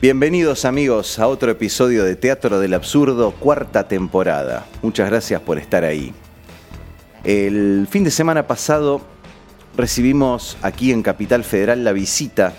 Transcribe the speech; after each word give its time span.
Bienvenidos 0.00 0.64
amigos 0.64 1.18
a 1.18 1.26
otro 1.26 1.50
episodio 1.50 2.04
de 2.04 2.14
Teatro 2.14 2.60
del 2.60 2.74
Absurdo, 2.74 3.32
cuarta 3.32 3.88
temporada. 3.88 4.64
Muchas 4.80 5.10
gracias 5.10 5.40
por 5.40 5.58
estar 5.58 5.82
ahí. 5.82 6.14
El 7.24 7.88
fin 7.90 8.04
de 8.04 8.12
semana 8.12 8.46
pasado 8.46 9.00
recibimos 9.76 10.56
aquí 10.62 10.92
en 10.92 11.02
Capital 11.02 11.42
Federal 11.42 11.82
la 11.82 11.90
visita 11.90 12.52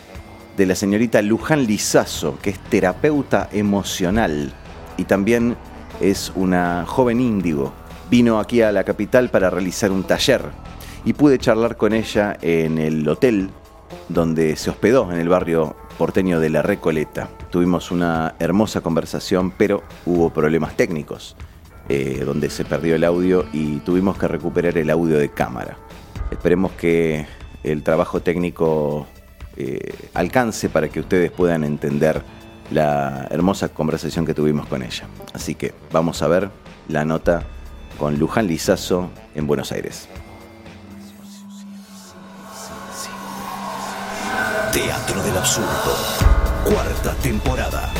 de 0.57 0.65
la 0.65 0.75
señorita 0.75 1.21
Luján 1.21 1.65
Lizazo, 1.65 2.38
que 2.41 2.50
es 2.50 2.60
terapeuta 2.60 3.48
emocional 3.54 4.52
y 4.98 5.06
también 5.06 5.56
es 6.02 6.34
una 6.36 6.84
joven 6.86 7.21
índigo. 7.21 7.71
Vino 8.12 8.42
aquí 8.42 8.62
a 8.62 8.74
la 8.74 8.84
capital 8.84 9.30
para 9.30 9.50
realizar 9.50 9.94
un 9.94 10.04
taller 10.04 10.42
y 11.06 11.14
pude 11.14 11.40
charlar 11.40 11.78
con 11.78 11.94
ella 11.94 12.38
en 12.42 12.78
el 12.80 13.08
hotel 13.08 13.50
donde 14.10 14.58
se 14.58 14.71
hospedó 14.71 15.10
en 15.10 15.20
el 15.20 15.30
barrio 15.30 15.78
porteño 16.00 16.39
de 16.39 16.50
La 16.50 16.61
Recoleta. 16.61 17.27
Tuvimos 17.52 17.92
una 17.92 18.33
hermosa 18.39 18.79
conversación, 18.79 19.51
pero 19.51 19.83
hubo 20.05 20.29
problemas 20.29 20.78
técnicos, 20.78 21.36
eh, 21.89 22.24
donde 22.25 22.50
se 22.50 22.64
perdió 22.64 22.96
el 22.96 23.04
audio 23.04 23.46
y 23.51 23.79
tuvimos 23.79 24.18
que 24.18 24.29
recuperar 24.29 24.77
el 24.77 24.89
audio 24.91 25.18
de 25.18 25.27
cámara. 25.27 25.77
Esperemos 26.32 26.71
que 26.71 27.27
el 27.64 27.83
trabajo 27.83 28.21
técnico 28.21 29.07
eh, 29.57 29.93
alcance 30.14 30.69
para 30.69 30.88
que 30.88 31.01
ustedes 31.01 31.32
puedan 31.32 31.65
entender 31.65 32.22
la 32.72 33.27
hermosa 33.30 33.67
conversación 33.67 34.25
que 34.25 34.33
tuvimos 34.33 34.67
con 34.67 34.83
ella. 34.83 35.03
Así 35.33 35.53
que 35.53 35.73
vamos 35.91 36.22
a 36.22 36.30
ver 36.30 36.50
la 36.88 37.03
nota 37.03 37.44
con 38.00 38.17
Luján 38.17 38.47
Lizazo 38.47 39.09
en 39.36 39.47
Buenos 39.47 39.73
Aires. 39.73 40.08
Teatro 44.73 45.23
del 45.23 45.36
Absurdo, 45.36 45.95
cuarta 46.64 47.16
temporada. 47.23 47.91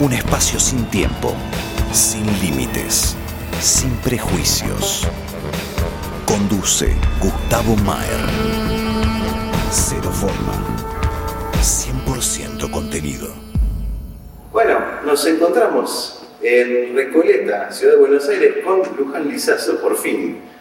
Un 0.00 0.12
espacio 0.12 0.58
sin 0.58 0.84
tiempo, 0.86 1.32
sin 1.92 2.26
límites, 2.40 3.14
sin 3.60 3.90
prejuicios. 3.98 5.06
Conduce 6.26 6.92
Gustavo 7.20 7.76
Maer. 7.76 8.20
Cero 9.70 10.10
forma. 10.10 10.54
100% 11.62 12.68
contenido. 12.72 13.28
Bueno, 14.50 14.80
nos 15.04 15.24
encontramos 15.26 16.26
en 16.42 16.96
Recoleta, 16.96 17.70
Ciudad 17.70 17.92
de 17.92 18.00
Buenos 18.00 18.28
Aires, 18.28 18.56
con 18.64 18.82
Luján 18.98 19.28
Lizazo, 19.28 19.80
por 19.80 19.96
fin. 19.96 20.55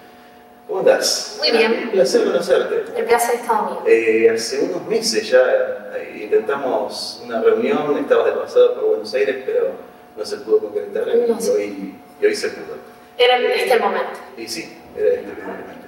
¿Cómo 0.68 0.80
estás? 0.80 1.38
Muy 1.40 1.52
bien. 1.52 1.82
Un 1.86 1.90
placer 1.92 2.24
conocerte. 2.24 3.00
El 3.00 3.06
placer 3.06 3.36
es 3.36 3.48
todo 3.48 3.64
mío. 3.66 3.84
Eh, 3.86 4.30
hace 4.34 4.60
unos 4.62 4.86
meses 4.88 5.30
ya 5.30 5.92
eh, 5.96 6.22
intentamos 6.24 7.22
una 7.24 7.42
reunión, 7.42 7.98
estabas 8.00 8.26
de 8.28 8.32
pasado 8.42 8.74
por 8.76 8.86
Buenos 8.86 9.14
Aires, 9.14 9.44
pero 9.46 9.72
no 10.18 10.26
se 10.26 10.38
pudo 10.38 10.60
concretar 10.60 11.06
No 11.28 11.38
y, 11.38 11.42
sé. 11.42 11.52
hoy, 11.52 11.96
y 12.20 12.26
hoy 12.26 12.36
se 12.36 12.50
pudo. 12.50 12.78
Era 13.18 13.38
este 13.54 13.74
el 13.74 13.80
momento. 13.80 14.10
Y 14.38 14.48
sí, 14.48 14.78
era 14.98 15.10
este 15.10 15.32
el 15.32 15.38
momento. 15.48 15.88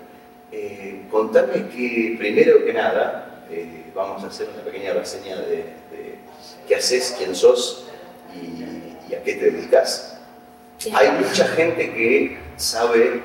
Eh, 0.52 1.02
contame 1.10 1.68
que, 1.70 2.16
primero 2.18 2.64
que 2.64 2.74
nada, 2.74 3.44
eh, 3.50 3.86
vamos 3.96 4.24
a 4.24 4.28
hacer 4.28 4.48
una 4.54 4.64
pequeña 4.64 4.94
reseña 4.94 5.38
de, 5.38 5.56
de 5.56 6.20
qué 6.68 6.76
haces, 6.76 7.16
quién 7.18 7.36
sos 7.36 7.88
y, 8.34 9.12
y 9.12 9.16
a 9.16 9.24
qué 9.24 9.34
te 9.34 9.52
dedicas. 9.52 10.20
Hay 10.94 11.10
mucha 11.12 11.48
gente 11.48 11.92
que 11.94 12.38
sabe 12.58 13.22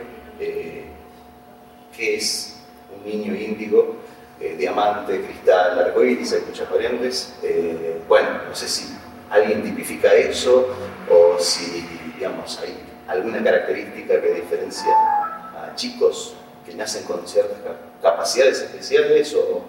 qué 1.96 2.16
es 2.16 2.56
un 2.96 3.04
niño 3.04 3.34
índigo, 3.34 3.96
eh, 4.40 4.56
diamante, 4.58 5.20
cristal, 5.22 5.78
arcoíris, 5.78 6.32
hay 6.32 6.42
muchas 6.46 6.68
variantes. 6.70 7.34
Eh, 7.42 8.00
bueno, 8.08 8.28
no 8.48 8.54
sé 8.54 8.68
si 8.68 8.88
alguien 9.30 9.62
tipifica 9.62 10.12
eso 10.14 10.68
o 11.10 11.38
si, 11.38 11.86
digamos, 12.16 12.58
hay 12.60 12.76
alguna 13.08 13.42
característica 13.42 14.20
que 14.20 14.34
diferencia 14.34 14.92
a 14.92 15.72
chicos 15.74 16.34
que 16.66 16.74
nacen 16.74 17.04
con 17.04 17.26
ciertas 17.26 17.58
ca- 17.62 17.76
capacidades 18.10 18.60
especiales 18.62 19.34
o 19.34 19.62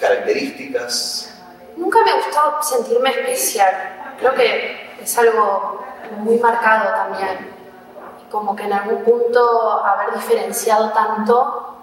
características. 0.00 1.32
Nunca 1.76 1.98
me 2.04 2.14
gustó 2.14 2.40
sentirme 2.62 3.10
especial. 3.10 4.14
Creo 4.18 4.34
que 4.34 4.76
es 5.02 5.18
algo 5.18 5.84
muy 6.18 6.36
marcado 6.38 6.90
también. 6.94 7.55
Como 8.30 8.56
que 8.56 8.64
en 8.64 8.72
algún 8.72 9.04
punto 9.04 9.84
haber 9.84 10.14
diferenciado 10.14 10.90
tanto, 10.90 11.76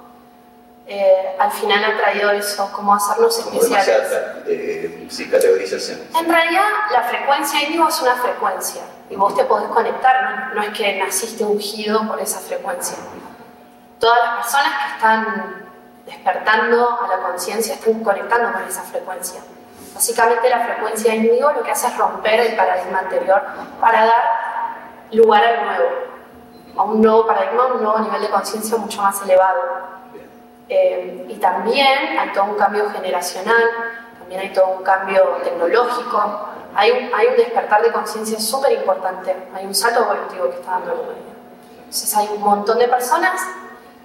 eh, 0.86 1.36
al 1.40 1.52
final 1.52 1.84
ha 1.86 1.98
traído 1.98 2.32
eso, 2.32 2.70
como 2.74 2.94
hacernos 2.94 3.38
especiales. 3.38 4.12
eh, 4.48 5.08
sí, 5.10 5.30
categorización. 5.30 6.02
En 6.14 6.30
realidad, 6.30 6.66
la 6.92 7.04
frecuencia 7.04 7.64
índigo 7.64 7.88
es 7.88 8.02
una 8.02 8.16
frecuencia 8.16 8.82
y 9.10 9.16
vos 9.16 9.36
te 9.36 9.46
podés 9.46 9.70
conectar, 9.70 10.24
no, 10.24 10.56
no 10.56 10.62
es 10.64 10.78
que 10.78 11.00
naciste 11.00 11.44
ungido 11.46 12.06
por 12.08 12.20
esa 12.20 12.40
frecuencia. 12.40 12.98
Todas 14.00 14.20
las 14.26 14.36
personas 14.44 14.74
que 14.74 14.94
están 14.96 15.64
despertando 16.06 17.00
a 17.02 17.08
la 17.08 17.24
conciencia 17.24 17.76
están 17.76 18.04
conectando 18.04 18.52
con 18.52 18.68
esa 18.68 18.82
frecuencia. 18.84 19.40
Básicamente, 19.94 20.50
la 20.50 20.66
frecuencia 20.66 21.16
índigo 21.16 21.52
lo 21.54 21.64
que 21.64 21.72
hace 21.72 21.88
es 21.88 21.98
romper 21.98 22.40
el 22.42 22.56
paradigma 22.56 23.00
anterior 23.00 23.42
para 23.80 24.06
dar 24.06 24.24
lugar 25.12 25.44
al 25.46 25.66
nuevo, 25.66 25.90
a 26.76 26.84
un 26.84 27.02
nuevo 27.02 27.26
paradigma, 27.26 27.64
a 27.64 27.74
un 27.74 27.84
nuevo 27.84 28.00
nivel 28.00 28.22
de 28.22 28.30
conciencia 28.30 28.78
mucho 28.78 29.02
más 29.02 29.22
elevado. 29.22 29.62
Eh, 30.70 31.26
y 31.30 31.36
también 31.36 32.18
hay 32.18 32.30
todo 32.34 32.46
un 32.46 32.56
cambio 32.56 32.90
generacional, 32.90 33.64
también 34.20 34.42
hay 34.42 34.54
todo 34.54 34.78
un 34.78 34.84
cambio 34.84 35.22
tecnológico, 35.44 36.50
hay 36.76 36.92
un, 36.92 37.14
hay 37.14 37.28
un 37.28 37.36
despertar 37.36 37.84
de 37.84 37.92
conciencia 37.92 38.40
súper 38.40 38.72
importante, 38.72 39.36
hay 39.54 39.66
un 39.66 39.76
salto 39.76 40.02
evolutivo 40.02 40.50
que 40.50 40.56
está 40.56 40.72
dando 40.72 40.88
la 40.88 40.94
humanidad. 41.02 41.34
Entonces 41.78 42.18
hay 42.18 42.28
un 42.36 42.42
montón 42.42 42.80
de 42.80 42.88
personas 42.88 43.42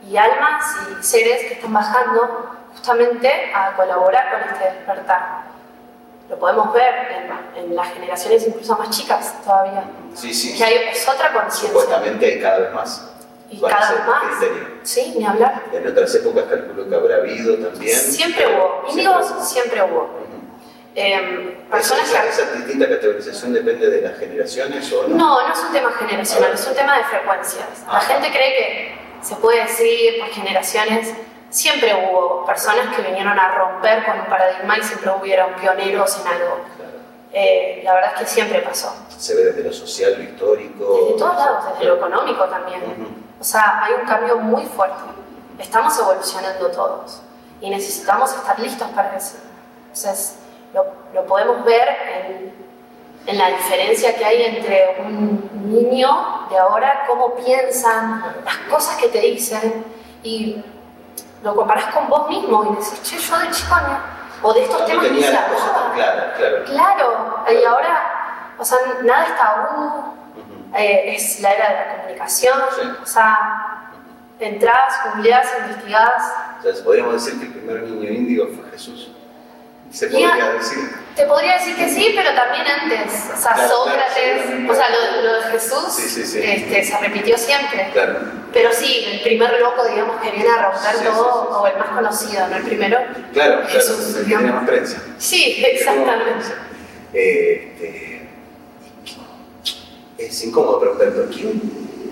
y 0.06 0.16
almas 0.16 0.76
y 0.90 1.02
seres 1.02 1.40
que 1.44 1.54
están 1.54 1.72
bajando 1.72 2.50
justamente 2.72 3.52
a 3.54 3.74
colaborar 3.74 4.30
con 4.30 4.52
este 4.52 4.64
despertar. 4.64 5.57
Lo 6.28 6.38
podemos 6.38 6.72
ver 6.74 6.94
en, 7.56 7.64
en 7.64 7.74
las 7.76 7.92
generaciones 7.92 8.46
incluso 8.46 8.76
más 8.76 8.90
chicas 8.90 9.34
todavía, 9.42 9.84
Sí, 10.14 10.32
sí. 10.34 10.56
que 10.58 10.64
hay, 10.64 10.74
es 10.92 11.08
otra 11.08 11.32
conciencia. 11.32 11.68
Supuestamente 11.68 12.40
cada 12.40 12.58
vez 12.58 12.72
más. 12.74 13.10
Y 13.50 13.58
Van 13.60 13.72
cada 13.72 13.92
vez 13.92 14.06
más. 14.06 14.22
criterio. 14.38 14.68
Sí, 14.82 15.14
ni 15.16 15.24
hablar. 15.24 15.62
En 15.72 15.86
otras 15.88 16.14
épocas 16.16 16.44
calculo 16.44 16.86
que 16.88 16.94
habrá 16.94 17.16
habido 17.16 17.54
también. 17.56 17.96
Siempre 17.96 18.46
hubo, 18.46 18.84
índigos 18.90 19.48
siempre 19.48 19.82
hubo. 19.82 20.10
Eh, 20.94 21.56
personas 21.70 22.10
¿Esa, 22.10 22.24
esa 22.26 22.52
distinta 22.56 22.88
categorización 22.88 23.52
depende 23.52 23.88
de 23.88 24.00
las 24.02 24.18
generaciones 24.18 24.92
o 24.92 25.06
no? 25.06 25.16
No, 25.16 25.46
no 25.48 25.54
es 25.54 25.60
un 25.60 25.72
tema 25.72 25.92
generacional, 25.92 26.52
es 26.52 26.66
un 26.66 26.74
tema 26.74 26.98
de 26.98 27.04
frecuencias. 27.04 27.66
La 27.86 27.98
Ajá. 27.98 28.14
gente 28.14 28.30
cree 28.30 28.54
que 28.56 28.94
se 29.22 29.36
puede 29.36 29.62
decir 29.62 30.18
por 30.18 30.28
generaciones. 30.30 31.14
Siempre 31.50 31.94
hubo 31.94 32.44
personas 32.44 32.94
que 32.94 33.02
vinieron 33.02 33.38
a 33.38 33.54
romper 33.54 34.04
con 34.04 34.20
un 34.20 34.26
paradigma 34.26 34.76
y 34.78 34.82
siempre 34.82 35.10
hubieron 35.10 35.54
pioneros 35.54 36.20
en 36.20 36.26
algo. 36.26 36.58
Eh, 37.32 37.80
la 37.84 37.94
verdad 37.94 38.12
es 38.14 38.20
que 38.20 38.26
siempre 38.26 38.60
pasó. 38.60 38.94
Se 39.16 39.34
ve 39.34 39.44
desde 39.44 39.62
lo 39.62 39.72
social, 39.72 40.14
lo 40.16 40.24
histórico. 40.24 41.00
Desde 41.04 41.18
todos 41.18 41.36
lados, 41.36 41.64
desde 41.72 41.84
lo 41.86 41.96
económico 41.96 42.44
también. 42.44 42.82
Ujú. 42.82 43.08
O 43.40 43.44
sea, 43.44 43.82
hay 43.84 43.94
un 43.94 44.06
cambio 44.06 44.36
muy 44.38 44.64
fuerte. 44.66 44.96
Estamos 45.58 45.98
evolucionando 45.98 46.68
todos 46.70 47.22
y 47.60 47.70
necesitamos 47.70 48.32
estar 48.32 48.58
listos 48.58 48.88
para 48.90 49.16
eso. 49.16 49.36
Entonces, 49.86 50.36
lo, 50.72 50.84
lo 51.14 51.26
podemos 51.26 51.64
ver 51.64 51.88
en, 52.14 52.54
en 53.26 53.38
la 53.38 53.48
diferencia 53.48 54.14
que 54.14 54.24
hay 54.24 54.42
entre 54.42 54.96
un 55.00 55.50
niño 55.72 56.46
de 56.50 56.58
ahora, 56.58 57.04
cómo 57.06 57.34
piensan, 57.34 58.24
las 58.44 58.56
cosas 58.70 58.96
que 58.96 59.08
te 59.08 59.20
dicen 59.20 59.84
y 60.22 60.62
lo 61.42 61.54
comparás 61.54 61.86
con 61.94 62.08
vos 62.08 62.28
mismo 62.28 62.64
y 62.64 62.68
decís, 62.76 63.00
che, 63.02 63.18
yo 63.18 63.38
de 63.38 63.50
chico 63.50 63.74
no, 63.76 64.48
o 64.48 64.52
de 64.54 64.64
estos 64.64 64.80
No 64.80 64.86
temas 64.86 65.02
ni 65.04 65.08
tenía 65.10 65.30
se 65.30 65.36
hablaba. 65.36 65.92
claras, 65.94 66.36
claro. 66.36 66.64
Claro, 66.64 67.44
y 67.60 67.64
ahora, 67.64 68.54
o 68.58 68.64
sea, 68.64 68.78
nada 69.04 69.24
es 69.24 69.36
tabú, 69.36 70.14
eh, 70.76 71.14
es 71.14 71.40
la 71.40 71.52
era 71.52 71.68
de 71.68 71.74
la 71.76 71.96
comunicación, 71.96 72.58
Sí. 72.74 72.88
o 73.02 73.06
sea, 73.06 73.90
entrás, 74.40 74.94
googleás, 75.06 75.46
investigás, 75.66 76.32
O 76.58 76.62
sea, 76.62 76.84
podríamos 76.84 77.14
decir 77.14 77.38
que 77.40 77.46
el 77.46 77.52
primer 77.52 77.82
niño 77.82 78.10
índigo 78.10 78.46
fue 78.48 78.70
Jesús. 78.72 79.12
Se 79.90 80.06
podría 80.08 80.52
decir. 80.52 80.78
te 81.16 81.24
podría 81.24 81.54
decir 81.54 81.74
que 81.76 81.88
sí, 81.88 82.12
pero 82.14 82.34
también 82.34 82.66
antes, 82.66 83.30
o 83.34 83.36
sea, 83.40 83.54
Claro, 83.54 83.68
Sócrates, 83.70 84.42
claro, 84.44 84.72
o 84.72 84.74
sea, 84.74 84.86
lo, 84.90 85.22
lo 85.22 85.32
de 85.34 85.42
Jesús 85.52 85.92
Sí, 85.94 86.08
sí, 86.08 86.26
sí. 86.26 86.40
Este, 86.44 86.84
se 86.84 86.98
repitió 86.98 87.38
siempre. 87.38 87.88
Claro. 87.92 88.18
Pero 88.52 88.72
sí, 88.72 89.04
el 89.12 89.20
primer 89.20 89.60
loco, 89.60 89.84
digamos, 89.86 90.20
que 90.22 90.30
viene 90.30 90.48
a 90.48 90.72
Sí, 90.76 90.96
sí, 90.98 91.04
todo, 91.04 91.42
sí, 91.42 91.48
sí. 91.48 91.54
o 91.54 91.66
el 91.66 91.78
más 91.78 91.88
conocido, 91.88 92.48
¿no? 92.48 92.56
El 92.56 92.62
primero. 92.62 92.98
Claro, 93.32 93.54
claro. 93.56 93.68
Jesús, 93.68 94.08
el 94.08 94.14
que 94.14 94.20
digamos. 94.24 94.42
tiene 94.44 94.52
más 94.52 94.68
prensa. 94.68 95.02
Sí, 95.18 95.64
exactamente. 95.66 96.44
Este, 97.12 98.28
es 100.18 100.44
incómodo 100.44 100.80
preguntar, 100.80 101.08
pero 101.14 101.28
¿quién 101.30 101.60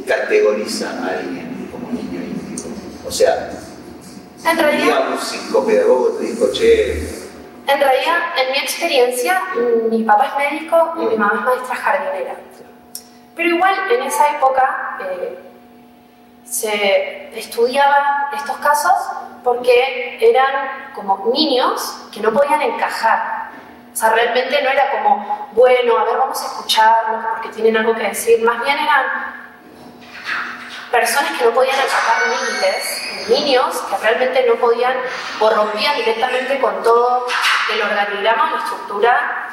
categoriza 0.06 0.91
a 0.91 1.19
alguien 1.19 1.69
como 1.73 1.91
niño 1.93 2.21
índigo? 2.23 2.69
O 3.06 3.11
sea, 3.11 3.50
En 4.44 4.59
realidad, 4.59 5.11
un 5.12 5.19
psicopedagogo 5.19 6.19
te 6.19 6.25
dijo, 6.27 6.53
che, 6.53 6.93
En 7.67 7.81
realidad, 7.81 8.19
en 8.44 8.53
mi 8.53 8.59
experiencia, 8.59 9.43
mi 9.91 10.05
papá 10.05 10.27
es 10.38 10.53
médico 10.53 10.94
y 10.99 11.06
mi 11.06 11.17
mamá 11.17 11.41
es 11.41 11.44
maestra 11.44 11.77
jardinera. 11.77 12.37
Pero 13.35 13.49
igual 13.49 13.75
en 13.91 14.03
esa 14.05 14.37
época 14.37 14.99
eh, 15.00 15.38
se 16.49 17.39
estudiaban 17.39 18.27
estos 18.37 18.57
casos 18.59 18.93
porque 19.43 20.19
eran 20.21 20.93
como 20.95 21.31
niños 21.33 22.09
que 22.13 22.21
no 22.21 22.33
podían 22.33 22.63
encajar. 22.63 23.51
O 23.93 23.97
sea, 23.97 24.11
realmente 24.11 24.61
no 24.63 24.71
era 24.71 24.91
como, 24.91 25.49
bueno, 25.53 25.99
a 25.99 26.05
ver, 26.05 26.19
vamos 26.19 26.41
a 26.43 26.47
escucharlos 26.47 27.25
porque 27.31 27.49
tienen 27.49 27.77
algo 27.77 27.95
que 27.95 28.03
decir. 28.03 28.45
Más 28.45 28.63
bien 28.63 28.79
eran 28.79 29.05
personas 30.91 31.33
que 31.39 31.45
no 31.45 31.51
podían 31.53 31.77
acatar 31.79 32.23
límites, 32.29 33.29
niños 33.29 33.77
que 33.89 33.97
realmente 33.99 34.47
no 34.47 34.55
podían 34.57 34.95
o 35.41 35.51
directamente 35.97 36.61
con 36.61 36.83
todo 36.83 37.27
el 37.73 37.83
organigrama 37.83 38.53
la 38.53 38.59
estructura 38.59 39.49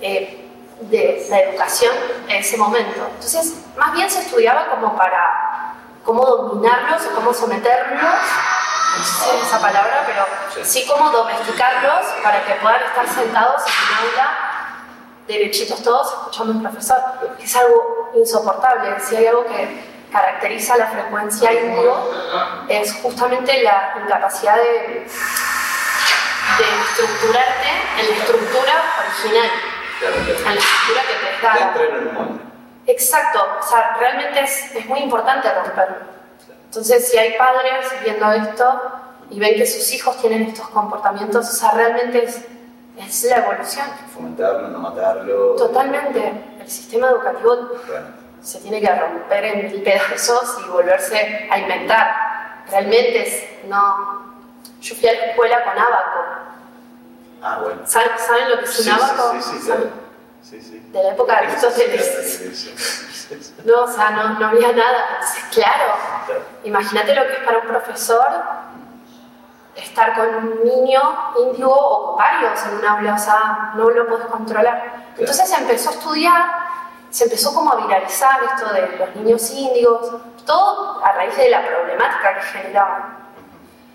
eh, 0.00 0.46
de 0.80 1.26
la 1.30 1.40
educación 1.40 1.94
en 2.28 2.36
ese 2.36 2.56
momento. 2.56 3.06
Entonces, 3.14 3.54
más 3.76 3.94
bien 3.94 4.10
se 4.10 4.20
estudiaba 4.20 4.68
como 4.68 4.96
para 4.96 5.45
cómo 6.06 6.24
dominarlos 6.24 7.04
o 7.06 7.14
cómo 7.16 7.34
someterlos, 7.34 8.00
no 8.00 9.04
sé 9.04 9.40
esa 9.42 9.60
palabra, 9.60 10.04
pero 10.06 10.24
sí. 10.64 10.86
cómo 10.86 11.10
domesticarlos 11.10 12.06
para 12.22 12.44
que 12.44 12.54
puedan 12.54 12.82
estar 12.82 13.08
sentados 13.08 13.62
en 13.66 13.72
un 13.72 14.10
aula 14.10 14.46
derechitos 15.26 15.82
todos 15.82 16.12
escuchando 16.12 16.52
a 16.52 16.56
un 16.56 16.62
profesor, 16.62 16.98
que 17.36 17.44
es 17.44 17.56
algo 17.56 18.12
insoportable. 18.14 19.00
Si 19.00 19.16
hay 19.16 19.26
algo 19.26 19.44
que 19.46 19.96
caracteriza 20.12 20.76
la 20.76 20.86
frecuencia 20.86 21.52
índigo 21.52 22.12
es 22.68 22.94
justamente 23.02 23.60
la 23.62 23.96
incapacidad 24.02 24.56
de, 24.56 25.06
de 26.58 26.64
estructurarte 26.88 27.68
en 27.98 28.10
la 28.10 28.16
estructura 28.16 28.74
original, 29.04 29.50
en 30.00 30.54
la 30.54 30.60
estructura 30.60 31.02
que 31.02 31.14
te 31.26 31.42
da. 31.42 31.54
Exacto, 32.86 33.40
o 33.60 33.62
sea, 33.62 33.96
realmente 33.98 34.40
es, 34.40 34.74
es 34.74 34.86
muy 34.86 35.00
importante 35.00 35.52
romperlo. 35.52 35.96
Entonces, 36.66 37.08
si 37.08 37.18
hay 37.18 37.36
padres 37.36 37.86
viendo 38.04 38.30
esto 38.32 38.80
y 39.30 39.40
ven 39.40 39.54
que 39.56 39.66
sus 39.66 39.92
hijos 39.92 40.16
tienen 40.18 40.42
estos 40.42 40.68
comportamientos, 40.68 41.48
o 41.48 41.52
sea, 41.52 41.72
realmente 41.72 42.24
es, 42.24 42.44
es 42.98 43.24
la 43.24 43.38
evolución. 43.38 43.86
Fomentarlo, 44.14 44.68
no 44.68 44.78
matarlo. 44.78 45.56
Totalmente. 45.56 46.32
El 46.60 46.70
sistema 46.70 47.08
educativo 47.08 47.70
se 48.40 48.60
tiene 48.60 48.80
que 48.80 48.94
romper 48.94 49.44
en 49.44 49.72
mil 49.72 49.82
pedazos 49.82 50.58
y 50.64 50.70
volverse 50.70 51.48
a 51.50 51.58
inventar. 51.58 52.62
Realmente 52.70 53.22
es, 53.22 53.68
no. 53.68 54.26
Yo 54.80 54.94
fui 54.94 55.08
a 55.08 55.12
la 55.12 55.26
escuela 55.26 55.64
con 55.64 55.72
abaco. 55.78 56.20
Ah, 57.42 57.60
bueno. 57.62 57.80
¿Saben, 57.84 58.50
lo 58.50 58.58
que 58.58 58.64
es 58.64 58.80
un 58.80 58.92
abaco? 58.92 59.32
Sí, 59.40 59.58
sí, 59.58 59.66
claro. 59.66 60.05
Sí, 60.48 60.62
sí. 60.62 60.78
De 60.92 61.02
la 61.02 61.08
época 61.10 61.32
de 61.32 61.38
Aristóteles. 61.48 62.70
No, 63.64 63.82
o 63.82 63.88
sea, 63.88 64.10
no, 64.10 64.38
no 64.38 64.46
había 64.46 64.70
nada. 64.70 65.06
Entonces, 65.14 65.44
claro, 65.52 65.94
imagínate 66.62 67.16
lo 67.16 67.26
que 67.26 67.32
es 67.32 67.38
para 67.40 67.58
un 67.58 67.66
profesor 67.66 68.28
estar 69.74 70.14
con 70.14 70.34
un 70.36 70.64
niño 70.64 71.00
índigo 71.40 71.74
o 71.74 72.06
con 72.06 72.16
varios 72.18 72.64
en 72.64 72.76
un 72.76 72.84
aula, 72.84 73.14
o 73.14 73.18
sea, 73.18 73.72
no 73.74 73.90
lo 73.90 74.06
puedes 74.06 74.26
controlar. 74.26 75.06
Entonces 75.18 75.52
empezó 75.58 75.90
a 75.90 75.92
estudiar 75.94 76.44
se 77.10 77.24
empezó 77.24 77.54
como 77.54 77.72
a 77.72 77.76
viralizar 77.76 78.40
esto 78.44 78.72
de 78.74 78.98
los 78.98 79.16
niños 79.16 79.50
índigos, 79.50 80.12
todo 80.44 81.02
a 81.02 81.12
raíz 81.12 81.36
de 81.36 81.48
la 81.48 81.66
problemática 81.66 82.34
que 82.34 82.42
generaban. 82.42 83.16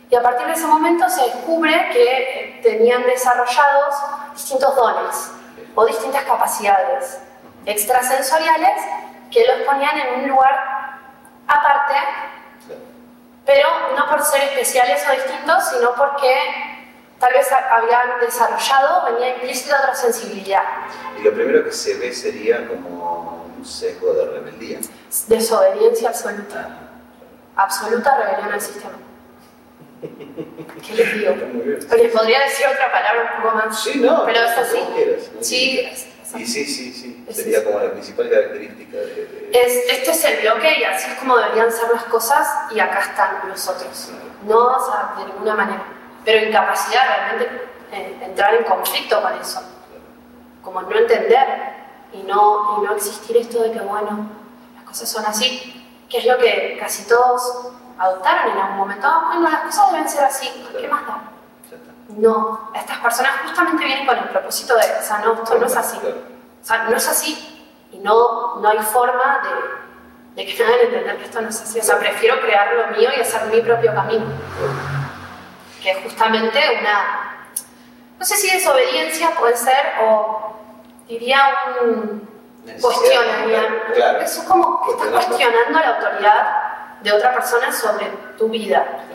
Y 0.10 0.16
a 0.16 0.24
partir 0.24 0.48
de 0.48 0.54
ese 0.54 0.66
momento 0.66 1.08
se 1.08 1.24
descubre 1.26 1.90
que 1.94 2.60
tenían 2.64 3.04
desarrollados 3.04 3.96
distintos 4.34 4.76
dones 4.76 5.32
o 5.76 5.86
distintas 5.86 6.24
capacidades 6.24 7.20
extrasensoriales 7.66 8.82
que 9.32 9.46
los 9.46 9.62
ponían 9.68 9.98
en 9.98 10.22
un 10.22 10.30
lugar 10.30 11.00
aparte, 11.48 11.96
pero 13.46 13.68
no 13.96 14.10
por 14.10 14.24
ser 14.24 14.44
especiales 14.44 15.04
o 15.10 15.14
distintos, 15.14 15.70
sino 15.70 15.94
porque 15.96 16.36
tal 17.20 17.34
vez 17.34 17.48
habían 17.52 18.20
desarrollado, 18.20 19.06
venía 19.12 19.36
implícita 19.36 19.78
otra 19.80 19.96
sensibilidad. 19.96 20.64
Y 21.18 21.22
lo 21.22 21.34
primero 21.34 21.64
que 21.64 21.72
se 21.72 21.98
ve 21.98 22.14
sería 22.14 22.68
como 22.68 23.46
un 23.58 23.66
sesgo 23.66 24.14
de 24.14 24.26
rebeldía. 24.26 24.80
Desobediencia 25.28 26.10
absoluta. 26.10 26.70
Absoluta 27.56 28.18
rebelión 28.18 28.54
al 28.54 28.62
sistema. 28.62 28.94
¿Qué 30.02 30.94
les 30.94 31.14
digo? 31.14 31.36
Les 31.96 32.12
podría 32.12 32.40
decir 32.42 32.66
otra 32.68 32.92
palabra 32.92 33.36
un 33.36 33.44
poco 33.44 33.56
más. 33.56 33.84
Sí, 33.84 34.00
no. 34.00 34.26
Pero 34.26 34.40
es 34.40 34.58
así. 34.58 34.80
Quieras, 34.96 35.30
sí, 35.42 35.90
Y 36.38 36.46
sí, 36.46 36.66
sí, 36.66 36.94
sí. 36.94 37.26
Sería 37.30 37.64
como 37.64 37.80
la 37.80 37.92
principal 37.92 38.30
característica 38.30 38.98
de, 38.98 39.50
Es, 39.54 39.90
este 39.90 40.12
es 40.12 40.26
el 40.26 40.42
bloque 40.42 40.80
y 40.80 40.84
así 40.84 41.12
es 41.12 41.18
como 41.18 41.38
deberían 41.38 41.72
ser 41.72 41.90
las 41.94 42.04
cosas 42.06 42.48
y 42.72 42.80
acá 42.80 43.00
están 43.00 43.48
los 43.48 43.68
otros. 43.68 44.12
No, 44.48 44.58
o 44.58 44.86
sea, 44.86 45.16
de 45.20 45.32
ninguna 45.32 45.56
manera 45.56 45.84
pero 46.24 46.48
incapacidad 46.48 47.02
realmente 47.08 47.62
en 47.92 48.24
entrar 48.24 48.56
en 48.56 48.64
conflicto 48.64 49.22
con 49.22 49.34
eso, 49.40 49.62
como 50.62 50.82
no 50.82 50.96
entender 50.96 51.46
y 52.14 52.24
no, 52.24 52.78
y 52.78 52.86
no 52.86 52.96
existir 52.96 53.38
esto 53.38 53.64
de 53.64 53.72
que, 53.72 53.80
bueno, 53.80 54.30
las 54.76 54.84
cosas 54.84 55.10
son 55.10 55.26
así, 55.26 55.86
que 56.10 56.20
es 56.20 56.26
lo 56.26 56.38
que 56.38 56.78
casi 56.80 57.08
todos 57.08 57.72
adoptaron 57.98 58.52
en 58.52 58.58
algún 58.58 58.78
momento, 58.78 59.08
ah, 59.08 59.24
bueno, 59.28 59.50
las 59.50 59.62
cosas 59.62 59.92
deben 59.92 60.10
ser 60.10 60.24
así, 60.24 60.68
¿qué 60.80 60.88
más 60.88 61.06
da? 61.06 61.22
No, 62.10 62.72
estas 62.74 62.98
personas 63.00 63.32
justamente 63.44 63.86
vienen 63.86 64.06
con 64.06 64.18
el 64.18 64.26
propósito 64.26 64.76
de, 64.76 64.82
o 64.82 65.02
sea, 65.02 65.20
no, 65.20 65.34
esto 65.34 65.58
no 65.58 65.66
es 65.66 65.78
así, 65.78 65.98
o 65.98 66.66
sea, 66.66 66.84
no 66.84 66.96
es 66.96 67.08
así, 67.08 67.70
y 67.92 68.00
no, 68.00 68.58
no 68.58 68.70
hay 68.70 68.80
forma 68.80 69.40
de, 69.44 70.44
de 70.44 70.46
que 70.46 70.64
me 70.64 70.70
hagan 70.70 70.86
entender 70.88 71.18
que 71.18 71.26
esto 71.26 71.42
no 71.42 71.50
es 71.50 71.62
así, 71.62 71.80
o 71.80 71.84
sea, 71.84 72.00
prefiero 72.00 72.40
crear 72.42 72.74
lo 72.74 72.98
mío 72.98 73.10
y 73.16 73.22
hacer 73.22 73.46
mi 73.46 73.62
propio 73.62 73.94
camino. 73.94 74.26
Que 75.82 75.92
es 75.92 76.04
justamente 76.04 76.60
una, 76.80 77.48
no 78.20 78.26
sé 78.26 78.36
si 78.36 78.52
desobediencia 78.52 79.32
puede 79.32 79.58
ser, 79.58 79.94
o 80.04 80.56
diría 81.08 81.42
un 81.82 82.30
cuestionamiento. 82.80 83.94
Claro. 83.94 84.20
Eso 84.20 84.42
es 84.42 84.48
como 84.48 84.82
que 84.86 84.92
estás 84.92 85.26
cuestionando 85.26 85.80
la 85.80 85.96
autoridad 85.96 86.71
de 87.04 87.12
otra 87.12 87.34
persona 87.34 87.72
sobre 87.72 88.08
tu 88.38 88.50
vida. 88.50 89.06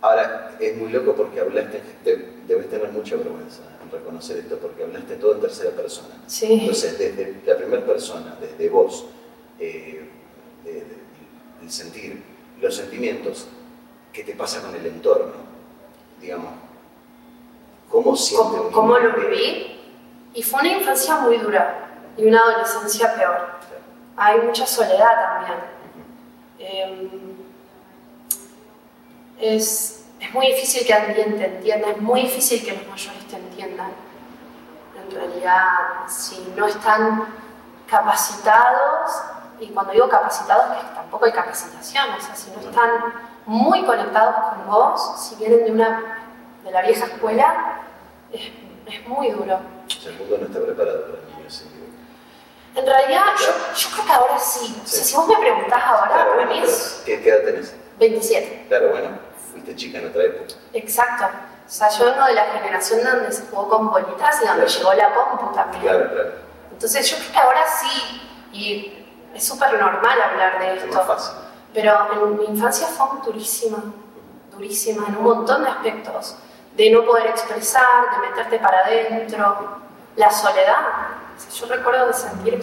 Ahora, 0.00 0.56
es 0.58 0.76
muy 0.76 0.90
loco 0.90 1.14
porque 1.14 1.40
hablaste, 1.40 1.80
debes 2.04 2.68
tener 2.68 2.90
mucha 2.90 3.16
vergüenza 3.16 3.62
en 3.82 3.90
reconocer 3.90 4.38
esto, 4.38 4.58
porque 4.58 4.82
hablaste 4.82 5.16
todo 5.16 5.34
en 5.34 5.40
tercera 5.40 5.70
persona. 5.70 6.14
Sí. 6.26 6.58
Entonces, 6.60 6.98
desde 6.98 7.40
la 7.46 7.56
primera 7.56 7.84
persona, 7.84 8.36
desde 8.40 8.68
vos, 8.68 9.06
eh, 9.60 10.08
el 11.62 11.70
sentir, 11.70 12.20
los 12.60 12.74
sentimientos, 12.74 13.46
qué 14.12 14.24
te 14.24 14.34
pasa 14.34 14.60
con 14.60 14.74
el 14.74 14.84
entorno, 14.86 15.34
digamos. 16.20 16.52
¿Cómo 17.88 18.16
sientes? 18.16 18.58
¿Cómo, 18.58 18.70
¿Cómo 18.72 18.98
lo 18.98 19.14
viví? 19.14 19.78
Y 20.34 20.42
fue 20.42 20.60
una 20.60 20.78
infancia 20.78 21.18
muy 21.18 21.38
dura 21.38 21.92
y 22.16 22.24
una 22.24 22.40
adolescencia 22.40 23.14
peor. 23.14 23.52
Hay 24.16 24.40
mucha 24.40 24.66
soledad 24.66 25.38
también. 25.38 25.58
Em, 26.58 27.10
es, 29.40 30.04
es 30.20 30.34
muy 30.34 30.46
difícil 30.48 30.86
que 30.86 30.94
alguien 30.94 31.36
te 31.38 31.46
entienda, 31.46 31.90
es 31.90 32.00
muy 32.00 32.22
difícil 32.22 32.64
que 32.64 32.72
los 32.72 32.86
mayores 32.86 33.26
te 33.26 33.36
entiendan. 33.36 33.92
En 34.96 35.10
realidad, 35.14 35.66
si 36.08 36.52
no 36.56 36.66
están 36.66 37.26
capacitados, 37.88 39.10
y 39.60 39.68
cuando 39.68 39.92
digo 39.92 40.08
capacitados, 40.08 40.76
que 40.76 40.94
tampoco 40.94 41.24
hay 41.24 41.32
capacitación, 41.32 42.10
o 42.16 42.20
sea, 42.20 42.34
si 42.34 42.50
no 42.50 42.60
están 42.60 42.90
muy 43.46 43.84
conectados 43.84 44.34
con 44.50 44.66
vos, 44.66 45.20
si 45.20 45.34
vienen 45.36 45.64
de, 45.64 45.72
una, 45.72 46.24
de 46.64 46.70
la 46.70 46.82
vieja 46.82 47.06
escuela, 47.06 47.80
es, 48.32 48.42
es 48.86 49.08
muy 49.08 49.30
duro. 49.30 49.58
El 50.06 50.18
mundo 50.18 50.38
no 50.38 50.46
está 50.46 50.60
preparado 50.60 51.06
para 51.06 51.36
niños 51.36 51.64
En 52.74 52.86
realidad, 52.86 53.24
yo, 53.38 53.74
yo, 53.74 53.88
creo 53.94 54.06
que 54.06 54.12
ahora 54.12 54.38
sí. 54.38 54.80
O 54.82 54.86
sea, 54.86 55.04
si 55.04 55.14
vos 55.14 55.28
me 55.28 55.36
preguntás 55.36 55.82
ahora, 55.84 56.12
claro, 56.12 56.30
para 56.36 56.46
mí 56.46 56.58
es... 56.58 57.02
¿qué, 57.04 57.20
¿Qué 57.20 57.28
edad 57.28 57.44
tenés? 57.44 57.74
27. 57.98 58.66
Claro, 58.68 58.90
bueno, 58.90 59.18
fuiste 59.50 59.76
chica 59.76 59.98
en 59.98 60.08
otra 60.08 60.24
época. 60.24 60.54
Exacto. 60.72 61.24
O 61.66 61.70
sea, 61.70 61.88
yo 61.90 62.06
vengo 62.06 62.24
de 62.24 62.34
la 62.34 62.44
generación 62.46 63.04
donde 63.04 63.32
se 63.32 63.46
jugó 63.46 63.68
con 63.68 63.90
bolitas 63.90 64.42
y 64.42 64.46
donde 64.46 64.66
llegó 64.66 64.94
la 64.94 65.14
compu 65.14 65.54
también. 65.54 65.82
Claro, 65.82 66.10
claro. 66.10 66.32
Entonces 66.70 67.10
yo 67.10 67.16
creo 67.18 67.32
que 67.32 67.38
ahora 67.38 67.64
sí, 67.80 68.22
y 68.52 69.06
es 69.34 69.44
súper 69.44 69.78
normal 69.78 70.20
hablar 70.20 70.58
de 70.58 70.74
esto. 70.74 70.88
Es 70.88 70.94
más 70.94 71.06
fácil. 71.06 71.34
Pero 71.72 72.08
en 72.12 72.36
mi 72.38 72.44
infancia 72.44 72.86
fue 72.86 73.06
durísima, 73.24 73.82
durísima 74.50 75.06
en 75.08 75.16
un 75.16 75.24
montón 75.24 75.62
de 75.62 75.70
aspectos. 75.70 76.36
De 76.76 76.90
no 76.90 77.04
poder 77.04 77.26
expresar, 77.26 78.10
de 78.12 78.28
meterte 78.28 78.58
para 78.58 78.80
adentro, 78.80 79.78
la 80.16 80.30
soledad. 80.30 80.86
Yo 81.54 81.66
recuerdo 81.66 82.06
de 82.08 82.12
sentir 82.12 82.60